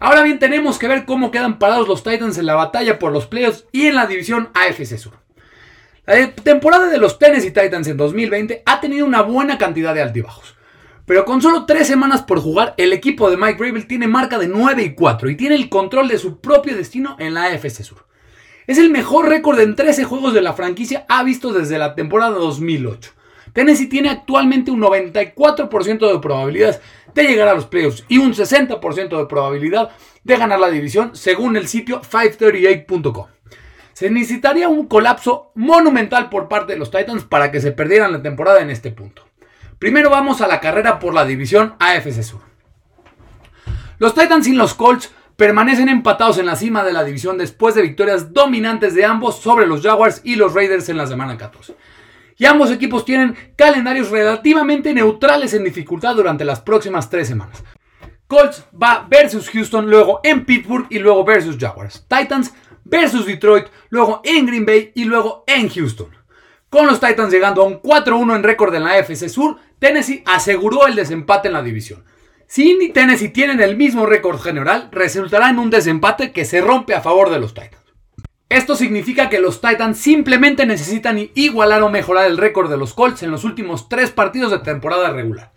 Ahora 0.00 0.24
bien, 0.24 0.40
tenemos 0.40 0.80
que 0.80 0.88
ver 0.88 1.04
cómo 1.04 1.30
quedan 1.30 1.60
parados 1.60 1.86
los 1.86 2.02
Titans 2.02 2.36
en 2.36 2.46
la 2.46 2.56
batalla 2.56 2.98
por 2.98 3.12
los 3.12 3.28
playoffs 3.28 3.66
y 3.70 3.86
en 3.86 3.94
la 3.94 4.08
división 4.08 4.48
AFC 4.52 4.98
Sur. 4.98 5.12
La 6.06 6.32
temporada 6.32 6.88
de 6.88 6.98
los 6.98 7.20
Tennessee 7.20 7.52
Titans 7.52 7.86
en 7.86 7.96
2020 7.96 8.64
ha 8.66 8.80
tenido 8.80 9.06
una 9.06 9.22
buena 9.22 9.58
cantidad 9.58 9.94
de 9.94 10.02
altibajos. 10.02 10.55
Pero 11.06 11.24
con 11.24 11.40
solo 11.40 11.66
tres 11.66 11.86
semanas 11.86 12.22
por 12.22 12.40
jugar, 12.40 12.74
el 12.76 12.92
equipo 12.92 13.30
de 13.30 13.36
Mike 13.36 13.64
Rabel 13.64 13.86
tiene 13.86 14.08
marca 14.08 14.38
de 14.38 14.48
9 14.48 14.82
y 14.82 14.94
4 14.94 15.30
y 15.30 15.36
tiene 15.36 15.54
el 15.54 15.68
control 15.68 16.08
de 16.08 16.18
su 16.18 16.40
propio 16.40 16.76
destino 16.76 17.16
en 17.20 17.32
la 17.32 17.44
AFC 17.44 17.84
Sur. 17.84 18.04
Es 18.66 18.78
el 18.78 18.90
mejor 18.90 19.28
récord 19.28 19.60
en 19.60 19.76
13 19.76 20.02
juegos 20.02 20.34
de 20.34 20.42
la 20.42 20.52
franquicia 20.52 21.06
ha 21.08 21.22
visto 21.22 21.52
desde 21.52 21.78
la 21.78 21.94
temporada 21.94 22.32
2008. 22.32 23.12
Tennessee 23.52 23.86
tiene 23.86 24.10
actualmente 24.10 24.72
un 24.72 24.80
94% 24.80 26.12
de 26.12 26.18
probabilidades 26.18 26.80
de 27.14 27.22
llegar 27.22 27.46
a 27.46 27.54
los 27.54 27.66
playoffs 27.66 28.04
y 28.08 28.18
un 28.18 28.34
60% 28.34 29.16
de 29.16 29.26
probabilidad 29.26 29.90
de 30.24 30.36
ganar 30.36 30.58
la 30.58 30.70
división 30.70 31.14
según 31.14 31.56
el 31.56 31.68
sitio 31.68 32.02
538.com. 32.02 33.26
Se 33.92 34.10
necesitaría 34.10 34.68
un 34.68 34.88
colapso 34.88 35.52
monumental 35.54 36.28
por 36.28 36.48
parte 36.48 36.72
de 36.72 36.78
los 36.80 36.90
Titans 36.90 37.24
para 37.24 37.52
que 37.52 37.60
se 37.60 37.70
perdieran 37.70 38.12
la 38.12 38.22
temporada 38.22 38.60
en 38.60 38.70
este 38.70 38.90
punto. 38.90 39.25
Primero 39.78 40.10
vamos 40.10 40.40
a 40.40 40.48
la 40.48 40.60
carrera 40.60 40.98
por 40.98 41.14
la 41.14 41.24
división 41.24 41.74
AFC 41.78 42.22
Sur. 42.22 42.40
Los 43.98 44.14
Titans 44.14 44.46
y 44.46 44.52
los 44.52 44.74
Colts 44.74 45.12
permanecen 45.36 45.88
empatados 45.88 46.38
en 46.38 46.46
la 46.46 46.56
cima 46.56 46.82
de 46.82 46.92
la 46.92 47.04
división 47.04 47.38
después 47.38 47.74
de 47.74 47.82
victorias 47.82 48.32
dominantes 48.32 48.94
de 48.94 49.04
ambos 49.04 49.40
sobre 49.40 49.66
los 49.66 49.82
Jaguars 49.82 50.20
y 50.24 50.36
los 50.36 50.54
Raiders 50.54 50.88
en 50.88 50.96
la 50.96 51.06
semana 51.06 51.36
14 51.36 51.76
y 52.38 52.44
ambos 52.44 52.70
equipos 52.70 53.04
tienen 53.04 53.36
calendarios 53.56 54.10
relativamente 54.10 54.92
neutrales 54.92 55.54
en 55.54 55.64
dificultad 55.64 56.14
durante 56.14 56.44
las 56.44 56.60
próximas 56.60 57.08
tres 57.08 57.28
semanas. 57.28 57.62
Colts 58.26 58.64
va 58.80 59.06
versus 59.08 59.48
Houston, 59.50 59.88
luego 59.88 60.20
en 60.22 60.44
Pittsburgh 60.44 60.86
y 60.90 60.98
luego 60.98 61.24
versus 61.24 61.56
Jaguars. 61.58 62.04
Titans 62.08 62.52
versus 62.84 63.24
Detroit, 63.24 63.66
luego 63.90 64.20
en 64.24 64.46
Green 64.46 64.66
Bay 64.66 64.92
y 64.94 65.04
luego 65.04 65.44
en 65.46 65.68
Houston. 65.68 66.08
Con 66.68 66.86
los 66.86 67.00
Titans 67.00 67.32
llegando 67.32 67.62
a 67.62 67.66
un 67.66 67.80
4-1 67.80 68.36
en 68.36 68.42
récord 68.42 68.74
en 68.74 68.84
la 68.84 68.94
AFC 68.94 69.28
Sur, 69.28 69.56
Tennessee 69.78 70.22
aseguró 70.24 70.86
el 70.86 70.94
desempate 70.94 71.48
en 71.48 71.54
la 71.54 71.62
división. 71.62 72.04
Si 72.46 72.70
Indy 72.70 72.86
y 72.86 72.92
Tennessee 72.92 73.28
tienen 73.28 73.60
el 73.60 73.76
mismo 73.76 74.06
récord 74.06 74.40
general, 74.40 74.88
resultará 74.92 75.50
en 75.50 75.58
un 75.58 75.68
desempate 75.68 76.32
que 76.32 76.44
se 76.44 76.60
rompe 76.60 76.94
a 76.94 77.00
favor 77.00 77.30
de 77.30 77.40
los 77.40 77.54
Titans. 77.54 77.82
Esto 78.48 78.76
significa 78.76 79.28
que 79.28 79.40
los 79.40 79.60
Titans 79.60 79.98
simplemente 79.98 80.64
necesitan 80.64 81.30
igualar 81.34 81.82
o 81.82 81.90
mejorar 81.90 82.26
el 82.26 82.38
récord 82.38 82.70
de 82.70 82.76
los 82.76 82.94
Colts 82.94 83.24
en 83.24 83.32
los 83.32 83.42
últimos 83.42 83.88
tres 83.88 84.10
partidos 84.12 84.52
de 84.52 84.60
temporada 84.60 85.10
regular. 85.10 85.52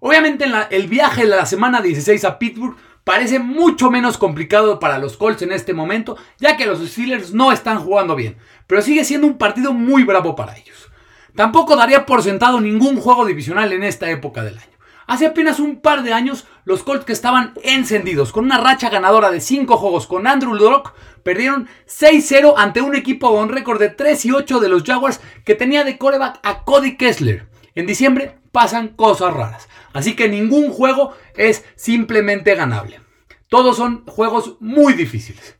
Obviamente 0.00 0.44
el 0.70 0.88
viaje 0.88 1.22
de 1.22 1.28
la 1.28 1.46
semana 1.46 1.80
16 1.80 2.24
a 2.24 2.38
Pittsburgh 2.38 2.76
parece 3.04 3.38
mucho 3.38 3.90
menos 3.90 4.18
complicado 4.18 4.80
para 4.80 4.98
los 4.98 5.16
Colts 5.16 5.42
en 5.42 5.52
este 5.52 5.72
momento, 5.72 6.16
ya 6.38 6.56
que 6.56 6.66
los 6.66 6.80
Steelers 6.80 7.32
no 7.32 7.52
están 7.52 7.78
jugando 7.78 8.16
bien, 8.16 8.36
pero 8.66 8.82
sigue 8.82 9.04
siendo 9.04 9.28
un 9.28 9.38
partido 9.38 9.72
muy 9.72 10.02
bravo 10.02 10.34
para 10.34 10.56
ellos. 10.56 10.90
Tampoco 11.34 11.74
daría 11.76 12.06
por 12.06 12.22
sentado 12.22 12.60
ningún 12.60 12.96
juego 13.00 13.26
divisional 13.26 13.72
en 13.72 13.82
esta 13.82 14.08
época 14.10 14.44
del 14.44 14.58
año. 14.58 14.74
Hace 15.06 15.26
apenas 15.26 15.60
un 15.60 15.80
par 15.80 16.02
de 16.02 16.12
años, 16.12 16.46
los 16.64 16.82
Colts 16.82 17.04
que 17.04 17.12
estaban 17.12 17.52
encendidos 17.62 18.32
con 18.32 18.44
una 18.44 18.58
racha 18.58 18.88
ganadora 18.88 19.30
de 19.30 19.40
5 19.40 19.76
juegos 19.76 20.06
con 20.06 20.26
Andrew 20.26 20.54
Luck 20.54 20.94
perdieron 21.22 21.68
6-0 21.86 22.54
ante 22.56 22.80
un 22.80 22.94
equipo 22.94 23.34
con 23.34 23.50
récord 23.50 23.78
de 23.78 23.90
3 23.90 24.24
y 24.24 24.30
8 24.30 24.60
de 24.60 24.68
los 24.68 24.82
Jaguars 24.82 25.20
que 25.44 25.54
tenía 25.54 25.84
de 25.84 25.98
coreback 25.98 26.38
a 26.42 26.64
Cody 26.64 26.96
Kessler. 26.96 27.48
En 27.74 27.86
diciembre 27.86 28.38
pasan 28.50 28.88
cosas 28.88 29.34
raras, 29.34 29.68
así 29.92 30.14
que 30.16 30.28
ningún 30.28 30.70
juego 30.70 31.12
es 31.36 31.64
simplemente 31.74 32.54
ganable. 32.54 33.00
Todos 33.48 33.76
son 33.76 34.06
juegos 34.06 34.56
muy 34.60 34.94
difíciles. 34.94 35.58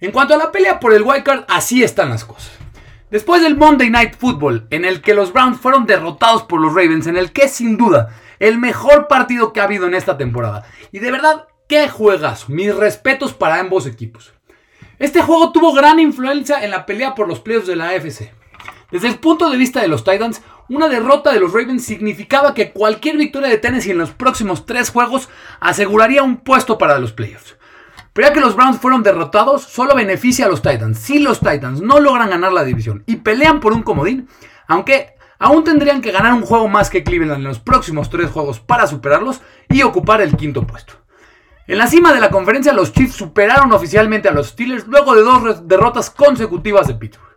En 0.00 0.12
cuanto 0.12 0.34
a 0.34 0.38
la 0.38 0.52
pelea 0.52 0.78
por 0.78 0.92
el 0.92 1.02
wildcard, 1.02 1.44
así 1.48 1.82
están 1.82 2.10
las 2.10 2.24
cosas. 2.24 2.52
Después 3.14 3.42
del 3.42 3.56
Monday 3.56 3.90
Night 3.90 4.16
Football, 4.18 4.66
en 4.70 4.84
el 4.84 5.00
que 5.00 5.14
los 5.14 5.32
Browns 5.32 5.60
fueron 5.60 5.86
derrotados 5.86 6.42
por 6.42 6.60
los 6.60 6.74
Ravens, 6.74 7.06
en 7.06 7.16
el 7.16 7.30
que 7.30 7.46
sin 7.46 7.76
duda 7.76 8.08
el 8.40 8.58
mejor 8.58 9.06
partido 9.06 9.52
que 9.52 9.60
ha 9.60 9.64
habido 9.66 9.86
en 9.86 9.94
esta 9.94 10.18
temporada. 10.18 10.66
Y 10.90 10.98
de 10.98 11.12
verdad, 11.12 11.46
qué 11.68 11.88
juegas. 11.88 12.48
Mis 12.48 12.74
respetos 12.74 13.32
para 13.32 13.60
ambos 13.60 13.86
equipos. 13.86 14.34
Este 14.98 15.22
juego 15.22 15.52
tuvo 15.52 15.72
gran 15.72 16.00
influencia 16.00 16.64
en 16.64 16.72
la 16.72 16.86
pelea 16.86 17.14
por 17.14 17.28
los 17.28 17.38
playoffs 17.38 17.68
de 17.68 17.76
la 17.76 17.90
AFC. 17.90 18.32
Desde 18.90 19.06
el 19.06 19.20
punto 19.20 19.48
de 19.48 19.58
vista 19.58 19.80
de 19.80 19.86
los 19.86 20.02
Titans, 20.02 20.42
una 20.68 20.88
derrota 20.88 21.32
de 21.32 21.38
los 21.38 21.52
Ravens 21.52 21.84
significaba 21.84 22.52
que 22.52 22.72
cualquier 22.72 23.16
victoria 23.16 23.48
de 23.48 23.58
Tennessee 23.58 23.92
en 23.92 23.98
los 23.98 24.10
próximos 24.10 24.66
tres 24.66 24.90
juegos 24.90 25.28
aseguraría 25.60 26.24
un 26.24 26.38
puesto 26.38 26.78
para 26.78 26.98
los 26.98 27.12
playoffs. 27.12 27.56
Pero 28.14 28.28
ya 28.28 28.32
que 28.32 28.40
los 28.40 28.54
Browns 28.54 28.78
fueron 28.78 29.02
derrotados, 29.02 29.64
solo 29.64 29.96
beneficia 29.96 30.46
a 30.46 30.48
los 30.48 30.62
Titans. 30.62 30.98
Si 31.00 31.18
los 31.18 31.40
Titans 31.40 31.82
no 31.82 31.98
logran 31.98 32.30
ganar 32.30 32.52
la 32.52 32.64
división 32.64 33.02
y 33.06 33.16
pelean 33.16 33.58
por 33.58 33.72
un 33.72 33.82
comodín, 33.82 34.28
aunque 34.68 35.16
aún 35.40 35.64
tendrían 35.64 36.00
que 36.00 36.12
ganar 36.12 36.32
un 36.32 36.42
juego 36.42 36.68
más 36.68 36.90
que 36.90 37.02
Cleveland 37.02 37.40
en 37.40 37.48
los 37.48 37.58
próximos 37.58 38.08
tres 38.10 38.30
juegos 38.30 38.60
para 38.60 38.86
superarlos 38.86 39.40
y 39.68 39.82
ocupar 39.82 40.22
el 40.22 40.36
quinto 40.36 40.64
puesto. 40.64 40.94
En 41.66 41.76
la 41.76 41.88
cima 41.88 42.12
de 42.12 42.20
la 42.20 42.30
conferencia, 42.30 42.72
los 42.72 42.92
Chiefs 42.92 43.16
superaron 43.16 43.72
oficialmente 43.72 44.28
a 44.28 44.32
los 44.32 44.48
Steelers 44.48 44.86
luego 44.86 45.16
de 45.16 45.22
dos 45.22 45.66
derrotas 45.66 46.08
consecutivas 46.08 46.86
de 46.86 46.94
Pittsburgh. 46.94 47.34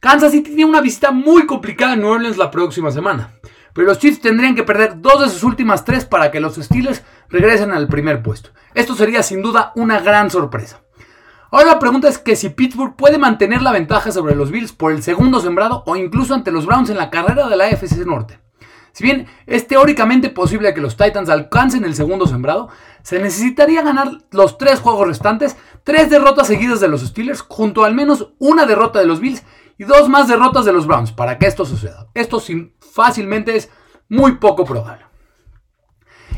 Kansas 0.00 0.32
City 0.32 0.50
tiene 0.50 0.64
una 0.64 0.80
visita 0.80 1.12
muy 1.12 1.46
complicada 1.46 1.92
en 1.92 2.00
New 2.00 2.10
Orleans 2.10 2.38
la 2.38 2.50
próxima 2.50 2.90
semana, 2.90 3.34
pero 3.78 3.90
los 3.90 4.00
Chiefs 4.00 4.20
tendrían 4.20 4.56
que 4.56 4.64
perder 4.64 5.00
dos 5.00 5.20
de 5.20 5.28
sus 5.28 5.44
últimas 5.44 5.84
tres 5.84 6.04
para 6.04 6.32
que 6.32 6.40
los 6.40 6.56
Steelers 6.56 7.04
regresen 7.28 7.70
al 7.70 7.86
primer 7.86 8.24
puesto. 8.24 8.50
Esto 8.74 8.96
sería 8.96 9.22
sin 9.22 9.40
duda 9.40 9.70
una 9.76 10.00
gran 10.00 10.32
sorpresa. 10.32 10.82
Ahora 11.52 11.66
la 11.66 11.78
pregunta 11.78 12.08
es 12.08 12.18
que 12.18 12.34
si 12.34 12.48
Pittsburgh 12.48 12.96
puede 12.96 13.18
mantener 13.18 13.62
la 13.62 13.70
ventaja 13.70 14.10
sobre 14.10 14.34
los 14.34 14.50
Bills 14.50 14.72
por 14.72 14.90
el 14.90 15.04
segundo 15.04 15.38
sembrado 15.38 15.84
o 15.86 15.94
incluso 15.94 16.34
ante 16.34 16.50
los 16.50 16.66
Browns 16.66 16.90
en 16.90 16.96
la 16.96 17.08
carrera 17.08 17.48
de 17.48 17.56
la 17.56 17.66
AFC 17.66 18.04
Norte. 18.04 18.40
Si 18.90 19.04
bien 19.04 19.28
es 19.46 19.68
teóricamente 19.68 20.28
posible 20.28 20.74
que 20.74 20.80
los 20.80 20.96
Titans 20.96 21.28
alcancen 21.28 21.84
el 21.84 21.94
segundo 21.94 22.26
sembrado, 22.26 22.70
se 23.02 23.20
necesitaría 23.20 23.82
ganar 23.82 24.10
los 24.32 24.58
tres 24.58 24.80
juegos 24.80 25.06
restantes, 25.06 25.56
tres 25.84 26.10
derrotas 26.10 26.48
seguidas 26.48 26.80
de 26.80 26.88
los 26.88 27.02
Steelers, 27.02 27.42
junto 27.42 27.84
al 27.84 27.94
menos 27.94 28.32
una 28.40 28.66
derrota 28.66 28.98
de 28.98 29.06
los 29.06 29.20
Bills 29.20 29.44
y 29.78 29.84
dos 29.84 30.08
más 30.08 30.26
derrotas 30.26 30.64
de 30.64 30.72
los 30.72 30.88
Browns 30.88 31.12
para 31.12 31.38
que 31.38 31.46
esto 31.46 31.64
suceda. 31.64 32.08
Esto 32.12 32.40
fácilmente 32.92 33.56
es 33.56 33.70
muy 34.08 34.36
poco 34.36 34.64
probable. 34.64 35.04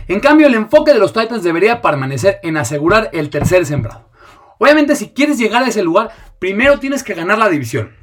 En 0.08 0.20
cambio, 0.20 0.46
el 0.46 0.54
enfoque 0.54 0.92
de 0.92 0.98
los 0.98 1.12
Titans 1.12 1.44
debería 1.44 1.80
permanecer 1.80 2.40
en 2.42 2.56
asegurar 2.56 3.10
el 3.12 3.30
tercer 3.30 3.64
sembrado. 3.64 4.10
Obviamente, 4.58 4.96
si 4.96 5.10
quieres 5.10 5.38
llegar 5.38 5.62
a 5.62 5.68
ese 5.68 5.82
lugar, 5.82 6.10
primero 6.38 6.78
tienes 6.78 7.04
que 7.04 7.14
ganar 7.14 7.38
la 7.38 7.48
división. 7.48 7.94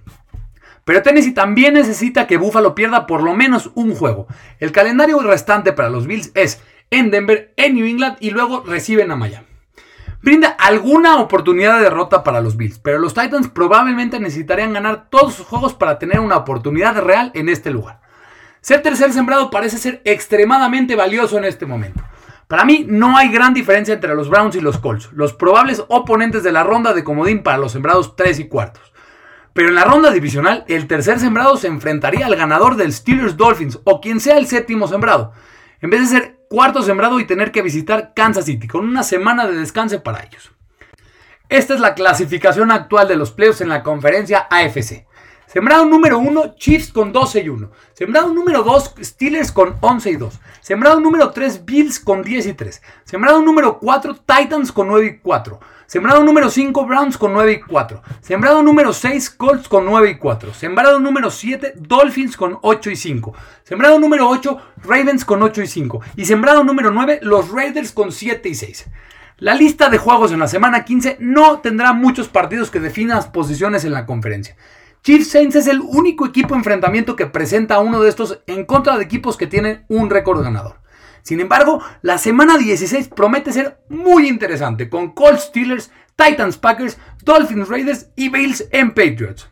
Pero 0.86 1.02
Tennessee 1.02 1.34
también 1.34 1.74
necesita 1.74 2.28
que 2.28 2.38
Buffalo 2.38 2.74
pierda 2.74 3.08
por 3.08 3.22
lo 3.22 3.34
menos 3.36 3.72
un 3.76 3.94
juego. 3.94 4.28
El 4.60 4.72
calendario 4.72 5.20
restante 5.20 5.74
para 5.74 5.90
los 5.90 6.08
Bills 6.08 6.32
es 6.34 6.64
en 6.90 7.12
Denver, 7.12 7.54
en 7.58 7.76
New 7.76 7.86
England 7.86 8.16
y 8.22 8.30
luego 8.30 8.64
reciben 8.66 9.12
a 9.12 9.18
Miami. 9.18 9.46
Brinda 10.22 10.48
alguna 10.48 11.18
oportunidad 11.18 11.76
de 11.76 11.84
derrota 11.84 12.24
para 12.24 12.40
los 12.40 12.56
Bills, 12.56 12.80
pero 12.80 13.00
los 13.00 13.14
Titans 13.14 13.50
probablemente 13.50 14.20
necesitarían 14.20 14.72
ganar 14.72 15.10
todos 15.10 15.34
sus 15.36 15.46
juegos 15.46 15.74
para 15.74 16.00
tener 16.00 16.22
una 16.22 16.38
oportunidad 16.38 17.00
real 17.02 17.32
en 17.36 17.50
este 17.50 17.70
lugar. 17.70 18.00
Ser 18.68 18.82
tercer 18.82 19.14
sembrado 19.14 19.50
parece 19.50 19.78
ser 19.78 20.02
extremadamente 20.04 20.98
valioso 20.98 21.38
en 21.38 21.46
este 21.46 21.66
momento. 21.66 22.04
Para 22.50 22.66
mí 22.66 22.86
no 22.86 23.16
hay 23.16 23.30
gran 23.30 23.54
diferencia 23.54 23.94
entre 23.94 24.14
los 24.14 24.30
Browns 24.30 24.58
y 24.58 24.60
los 24.60 24.78
Colts, 24.78 25.10
los 25.14 25.32
probables 25.32 25.86
oponentes 25.88 26.44
de 26.44 26.52
la 26.52 26.66
ronda 26.66 26.94
de 26.94 27.06
comodín 27.06 27.44
para 27.44 27.58
los 27.58 27.72
sembrados 27.72 28.18
3 28.18 28.40
y 28.40 28.48
cuartos. 28.50 28.92
Pero 29.54 29.70
en 29.70 29.76
la 29.76 29.86
ronda 29.86 30.12
divisional, 30.12 30.66
el 30.68 30.86
tercer 30.86 31.18
sembrado 31.22 31.56
se 31.56 31.68
enfrentaría 31.68 32.26
al 32.26 32.36
ganador 32.36 32.76
del 32.76 32.92
Steelers 32.92 33.38
Dolphins 33.38 33.80
o 33.86 34.02
quien 34.02 34.20
sea 34.20 34.38
el 34.38 34.48
séptimo 34.48 34.86
sembrado, 34.90 35.32
en 35.80 35.90
vez 35.90 36.02
de 36.02 36.08
ser 36.08 36.40
cuarto 36.50 36.84
sembrado 36.84 37.22
y 37.22 37.26
tener 37.26 37.54
que 37.54 37.62
visitar 37.62 38.12
Kansas 38.14 38.44
City 38.44 38.68
con 38.68 38.84
una 38.84 39.04
semana 39.04 39.48
de 39.48 39.56
descanso 39.56 40.04
para 40.04 40.26
ellos. 40.26 40.52
Esta 41.48 41.74
es 41.74 41.80
la 41.80 41.96
clasificación 41.96 42.72
actual 42.72 43.08
de 43.08 43.16
los 43.16 43.32
playoffs 43.32 43.62
en 43.62 43.70
la 43.70 43.82
conferencia 43.82 44.46
AFC. 44.50 45.08
Sembrado 45.48 45.86
número 45.86 46.20
1, 46.20 46.56
Chiefs 46.58 46.92
con 46.92 47.14
12 47.14 47.44
y 47.44 47.50
1. 47.50 47.72
Sembrado 47.94 48.34
número 48.34 48.64
2, 48.64 48.96
Steelers 49.02 49.54
con 49.54 49.78
11 49.80 50.12
y 50.12 50.16
2. 50.18 50.40
Sembrado 50.60 51.00
número 51.00 51.32
3, 51.32 51.64
Bills 51.64 52.02
con 52.02 52.22
10 52.22 52.48
y 52.48 52.54
3. 52.54 52.82
Sembrado 53.06 53.42
número 53.42 53.80
4, 53.80 54.18
Titans 54.26 54.74
con 54.74 54.90
9 54.90 55.06
y 55.06 55.18
4. 55.20 55.60
Sembrado 55.86 56.22
número 56.22 56.50
5, 56.50 56.86
Browns 56.86 57.18
con 57.18 57.32
9 57.32 57.52
y 57.54 57.60
4. 57.62 58.02
Sembrado 58.20 58.62
número 58.62 58.92
6, 58.92 59.30
Colts 59.30 59.70
con 59.70 59.86
9 59.86 60.10
y 60.10 60.18
4. 60.18 60.54
Sembrado 60.54 61.00
número 61.00 61.32
7, 61.32 61.76
Dolphins 61.78 62.36
con 62.36 62.60
8 62.62 62.92
y 62.92 62.96
5. 62.98 63.34
Sembrado 63.64 63.98
número 64.00 64.28
8, 64.28 64.58
Ravens 64.84 65.24
con 65.24 65.42
8 65.42 65.62
y 65.62 65.68
5. 65.68 66.02
Y 66.18 66.26
sembrado 66.26 66.66
número 66.66 66.92
9, 66.92 67.20
los 67.22 67.50
Raiders 67.50 67.94
con 67.94 68.12
7 68.12 68.50
y 68.50 68.56
6. 68.56 68.86
La 69.38 69.56
lista 69.56 69.90
de 69.90 69.98
juegos 69.98 70.34
en 70.34 70.40
la 70.40 70.48
semana 70.50 70.84
15 70.84 71.18
no 71.22 71.60
tendrá 71.60 71.94
muchos 71.94 72.28
partidos 72.28 72.70
que 72.70 72.82
definan 72.82 73.32
posiciones 73.32 73.86
en 73.86 73.94
la 73.94 74.06
conferencia. 74.06 74.58
Chiefs 75.04 75.30
Saints 75.30 75.56
es 75.56 75.68
el 75.68 75.80
único 75.80 76.26
equipo 76.26 76.56
enfrentamiento 76.56 77.16
que 77.16 77.28
presenta 77.28 77.80
uno 77.80 78.02
de 78.02 78.10
estos 78.10 78.40
en 78.48 78.66
contra 78.66 78.98
de 78.98 79.04
equipos 79.04 79.38
que 79.38 79.48
tienen 79.48 79.86
un 79.88 80.10
récord 80.10 80.44
ganador. 80.44 80.82
Sin 81.24 81.40
embargo, 81.40 81.82
la 82.02 82.18
semana 82.18 82.58
16 82.58 83.10
promete 83.10 83.52
ser 83.52 83.80
muy 83.90 84.28
interesante 84.28 84.90
con 84.90 85.12
Colts 85.12 85.44
Steelers, 85.44 85.92
Titans 86.16 86.58
Packers, 86.58 86.98
Dolphins 87.24 87.68
Raiders 87.68 88.10
y 88.16 88.30
Bills 88.30 88.68
en 88.72 88.90
Patriots. 88.90 89.50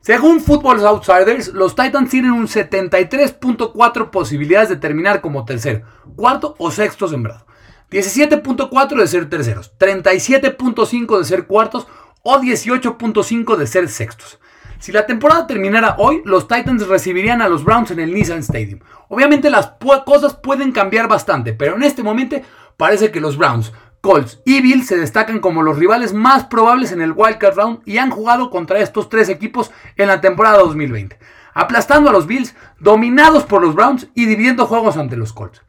Según 0.00 0.40
Football 0.40 0.86
Outsiders, 0.86 1.48
los 1.48 1.74
Titans 1.74 2.08
tienen 2.08 2.30
un 2.30 2.46
73.4 2.46 4.10
posibilidades 4.10 4.68
de 4.68 4.76
terminar 4.76 5.20
como 5.20 5.44
tercer, 5.44 5.84
cuarto 6.16 6.54
o 6.58 6.70
sexto 6.70 7.08
sembrado. 7.08 7.46
17.4 7.90 8.96
de 8.96 9.06
ser 9.06 9.28
terceros, 9.28 9.72
37.5 9.78 11.18
de 11.18 11.24
ser 11.24 11.46
cuartos 11.46 11.86
o 12.22 12.38
18.5 12.38 13.56
de 13.56 13.66
ser 13.66 13.88
sextos. 13.88 14.38
Si 14.78 14.92
la 14.92 15.06
temporada 15.06 15.46
terminara 15.48 15.96
hoy, 15.98 16.22
los 16.24 16.46
Titans 16.46 16.86
recibirían 16.86 17.42
a 17.42 17.48
los 17.48 17.64
Browns 17.64 17.90
en 17.90 17.98
el 17.98 18.14
Nissan 18.14 18.38
Stadium. 18.38 18.78
Obviamente 19.08 19.50
las 19.50 19.72
cosas 20.06 20.36
pueden 20.36 20.70
cambiar 20.70 21.08
bastante, 21.08 21.52
pero 21.52 21.74
en 21.74 21.82
este 21.82 22.04
momento 22.04 22.36
parece 22.76 23.10
que 23.10 23.20
los 23.20 23.36
Browns, 23.36 23.72
Colts 24.00 24.40
y 24.44 24.60
Bills 24.60 24.86
se 24.86 24.96
destacan 24.96 25.40
como 25.40 25.64
los 25.64 25.78
rivales 25.78 26.12
más 26.12 26.44
probables 26.44 26.92
en 26.92 27.00
el 27.00 27.12
Wildcard 27.12 27.56
Round 27.56 27.80
y 27.86 27.98
han 27.98 28.10
jugado 28.10 28.50
contra 28.50 28.78
estos 28.78 29.08
tres 29.08 29.28
equipos 29.28 29.72
en 29.96 30.06
la 30.06 30.20
temporada 30.20 30.58
2020, 30.58 31.18
aplastando 31.54 32.10
a 32.10 32.12
los 32.12 32.28
Bills, 32.28 32.54
dominados 32.78 33.42
por 33.42 33.60
los 33.60 33.74
Browns 33.74 34.06
y 34.14 34.26
dividiendo 34.26 34.66
juegos 34.66 34.96
ante 34.96 35.16
los 35.16 35.32
Colts. 35.32 35.60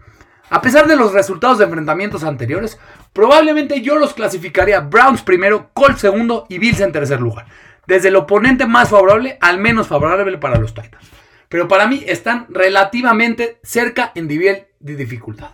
A 0.52 0.62
pesar 0.62 0.88
de 0.88 0.96
los 0.96 1.14
resultados 1.14 1.58
de 1.58 1.66
enfrentamientos 1.66 2.24
anteriores, 2.24 2.80
probablemente 3.14 3.82
yo 3.82 3.98
los 3.98 4.14
clasificaría 4.14 4.82
Browns 4.82 5.24
primero, 5.24 5.72
Colts 5.74 6.02
segundo 6.02 6.46
y 6.48 6.60
Bills 6.60 6.82
en 6.82 6.92
tercer 6.92 7.20
lugar 7.20 7.48
desde 7.90 8.10
el 8.10 8.16
oponente 8.16 8.68
más 8.68 8.90
favorable 8.90 9.38
al 9.42 9.58
menos 9.58 9.88
favorable 9.88 10.38
para 10.38 10.60
los 10.60 10.76
Titans. 10.76 11.10
Pero 11.50 11.68
para 11.68 11.88
mí 11.88 12.04
están 12.06 12.46
relativamente 12.50 13.60
cerca 13.64 14.12
en 14.14 14.28
nivel 14.28 14.68
de 14.80 14.96
dificultad. 14.96 15.50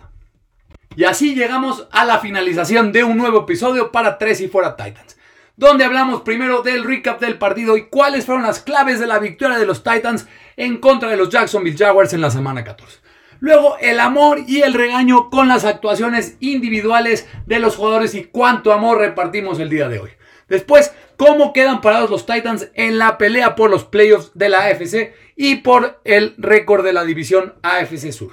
Y 0.94 1.04
así 1.04 1.34
llegamos 1.34 1.88
a 1.90 2.04
la 2.04 2.18
finalización 2.18 2.92
de 2.92 3.04
un 3.04 3.16
nuevo 3.16 3.40
episodio 3.40 3.90
para 3.90 4.18
3 4.18 4.42
y 4.42 4.48
fuera 4.48 4.76
Titans, 4.76 5.16
donde 5.56 5.86
hablamos 5.86 6.20
primero 6.20 6.60
del 6.60 6.84
recap 6.84 7.20
del 7.20 7.38
partido 7.38 7.78
y 7.78 7.86
cuáles 7.86 8.26
fueron 8.26 8.44
las 8.44 8.60
claves 8.60 9.00
de 9.00 9.06
la 9.06 9.18
victoria 9.18 9.56
de 9.58 9.66
los 9.66 9.82
Titans 9.82 10.28
en 10.58 10.76
contra 10.76 11.08
de 11.08 11.16
los 11.16 11.30
Jacksonville 11.30 11.78
Jaguars 11.78 12.12
en 12.12 12.20
la 12.20 12.30
semana 12.30 12.64
14. 12.64 12.98
Luego 13.40 13.78
el 13.80 13.98
amor 13.98 14.40
y 14.46 14.60
el 14.60 14.74
regaño 14.74 15.30
con 15.30 15.48
las 15.48 15.64
actuaciones 15.64 16.36
individuales 16.40 17.26
de 17.46 17.60
los 17.60 17.76
jugadores 17.76 18.14
y 18.14 18.24
cuánto 18.24 18.74
amor 18.74 18.98
repartimos 18.98 19.58
el 19.58 19.70
día 19.70 19.88
de 19.88 20.00
hoy. 20.00 20.10
Después, 20.48 20.92
cómo 21.16 21.52
quedan 21.52 21.80
parados 21.80 22.10
los 22.10 22.26
Titans 22.26 22.68
en 22.74 22.98
la 22.98 23.18
pelea 23.18 23.56
por 23.56 23.70
los 23.70 23.84
playoffs 23.84 24.30
de 24.34 24.48
la 24.48 24.64
AFC 24.64 25.12
y 25.34 25.56
por 25.56 26.00
el 26.04 26.34
récord 26.38 26.84
de 26.84 26.92
la 26.92 27.04
división 27.04 27.54
AFC 27.62 28.12
Sur. 28.12 28.32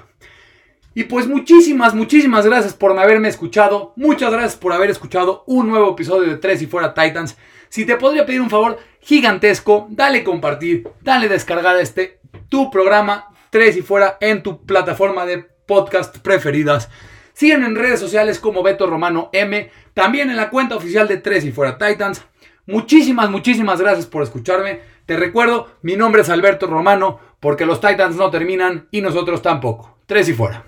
Y 0.95 1.05
pues 1.05 1.27
muchísimas, 1.27 1.95
muchísimas 1.95 2.45
gracias 2.45 2.75
por 2.75 2.97
haberme 2.97 3.27
escuchado. 3.27 3.93
Muchas 3.95 4.31
gracias 4.31 4.55
por 4.55 4.73
haber 4.73 4.91
escuchado 4.91 5.43
un 5.47 5.67
nuevo 5.67 5.91
episodio 5.91 6.29
de 6.29 6.37
Tres 6.37 6.61
y 6.61 6.67
Fuera 6.67 6.93
Titans. 6.93 7.35
Si 7.69 7.85
te 7.85 7.95
podría 7.95 8.27
pedir 8.27 8.41
un 8.41 8.51
favor 8.51 8.77
gigantesco, 8.99 9.87
dale 9.89 10.23
compartir, 10.23 10.87
dale 11.01 11.27
descargar 11.27 11.79
este 11.79 12.19
tu 12.47 12.69
programa 12.69 13.33
Tres 13.49 13.75
y 13.75 13.81
Fuera 13.81 14.17
en 14.21 14.43
tu 14.43 14.63
plataforma 14.65 15.25
de 15.25 15.39
podcast 15.65 16.19
preferidas. 16.19 16.89
Siguen 17.33 17.63
en 17.63 17.75
redes 17.75 17.99
sociales 17.99 18.39
como 18.39 18.63
Beto 18.63 18.85
Romano 18.87 19.29
M, 19.33 19.71
también 19.93 20.29
en 20.29 20.37
la 20.37 20.49
cuenta 20.49 20.75
oficial 20.75 21.07
de 21.07 21.17
Tres 21.17 21.43
y 21.45 21.51
Fuera 21.51 21.77
Titans. 21.77 22.23
Muchísimas, 22.65 23.29
muchísimas 23.29 23.81
gracias 23.81 24.05
por 24.05 24.23
escucharme. 24.23 24.81
Te 25.05 25.17
recuerdo, 25.17 25.75
mi 25.81 25.95
nombre 25.95 26.21
es 26.21 26.29
Alberto 26.29 26.67
Romano, 26.67 27.19
porque 27.39 27.65
los 27.65 27.81
Titans 27.81 28.15
no 28.15 28.29
terminan 28.29 28.87
y 28.91 29.01
nosotros 29.01 29.41
tampoco. 29.41 29.97
Tres 30.05 30.29
y 30.29 30.33
fuera. 30.33 30.63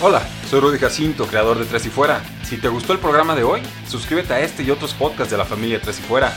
Hola, 0.00 0.22
soy 0.50 0.60
Rudy 0.60 0.78
Jacinto, 0.78 1.26
creador 1.26 1.58
de 1.58 1.64
Tres 1.64 1.86
y 1.86 1.88
Fuera. 1.88 2.22
Si 2.42 2.58
te 2.58 2.68
gustó 2.68 2.92
el 2.92 2.98
programa 2.98 3.34
de 3.34 3.44
hoy, 3.44 3.62
suscríbete 3.86 4.34
a 4.34 4.40
este 4.40 4.62
y 4.62 4.70
otros 4.70 4.92
podcasts 4.92 5.30
de 5.30 5.38
la 5.38 5.44
familia 5.44 5.80
Tres 5.80 6.00
y 6.00 6.02
Fuera. 6.02 6.36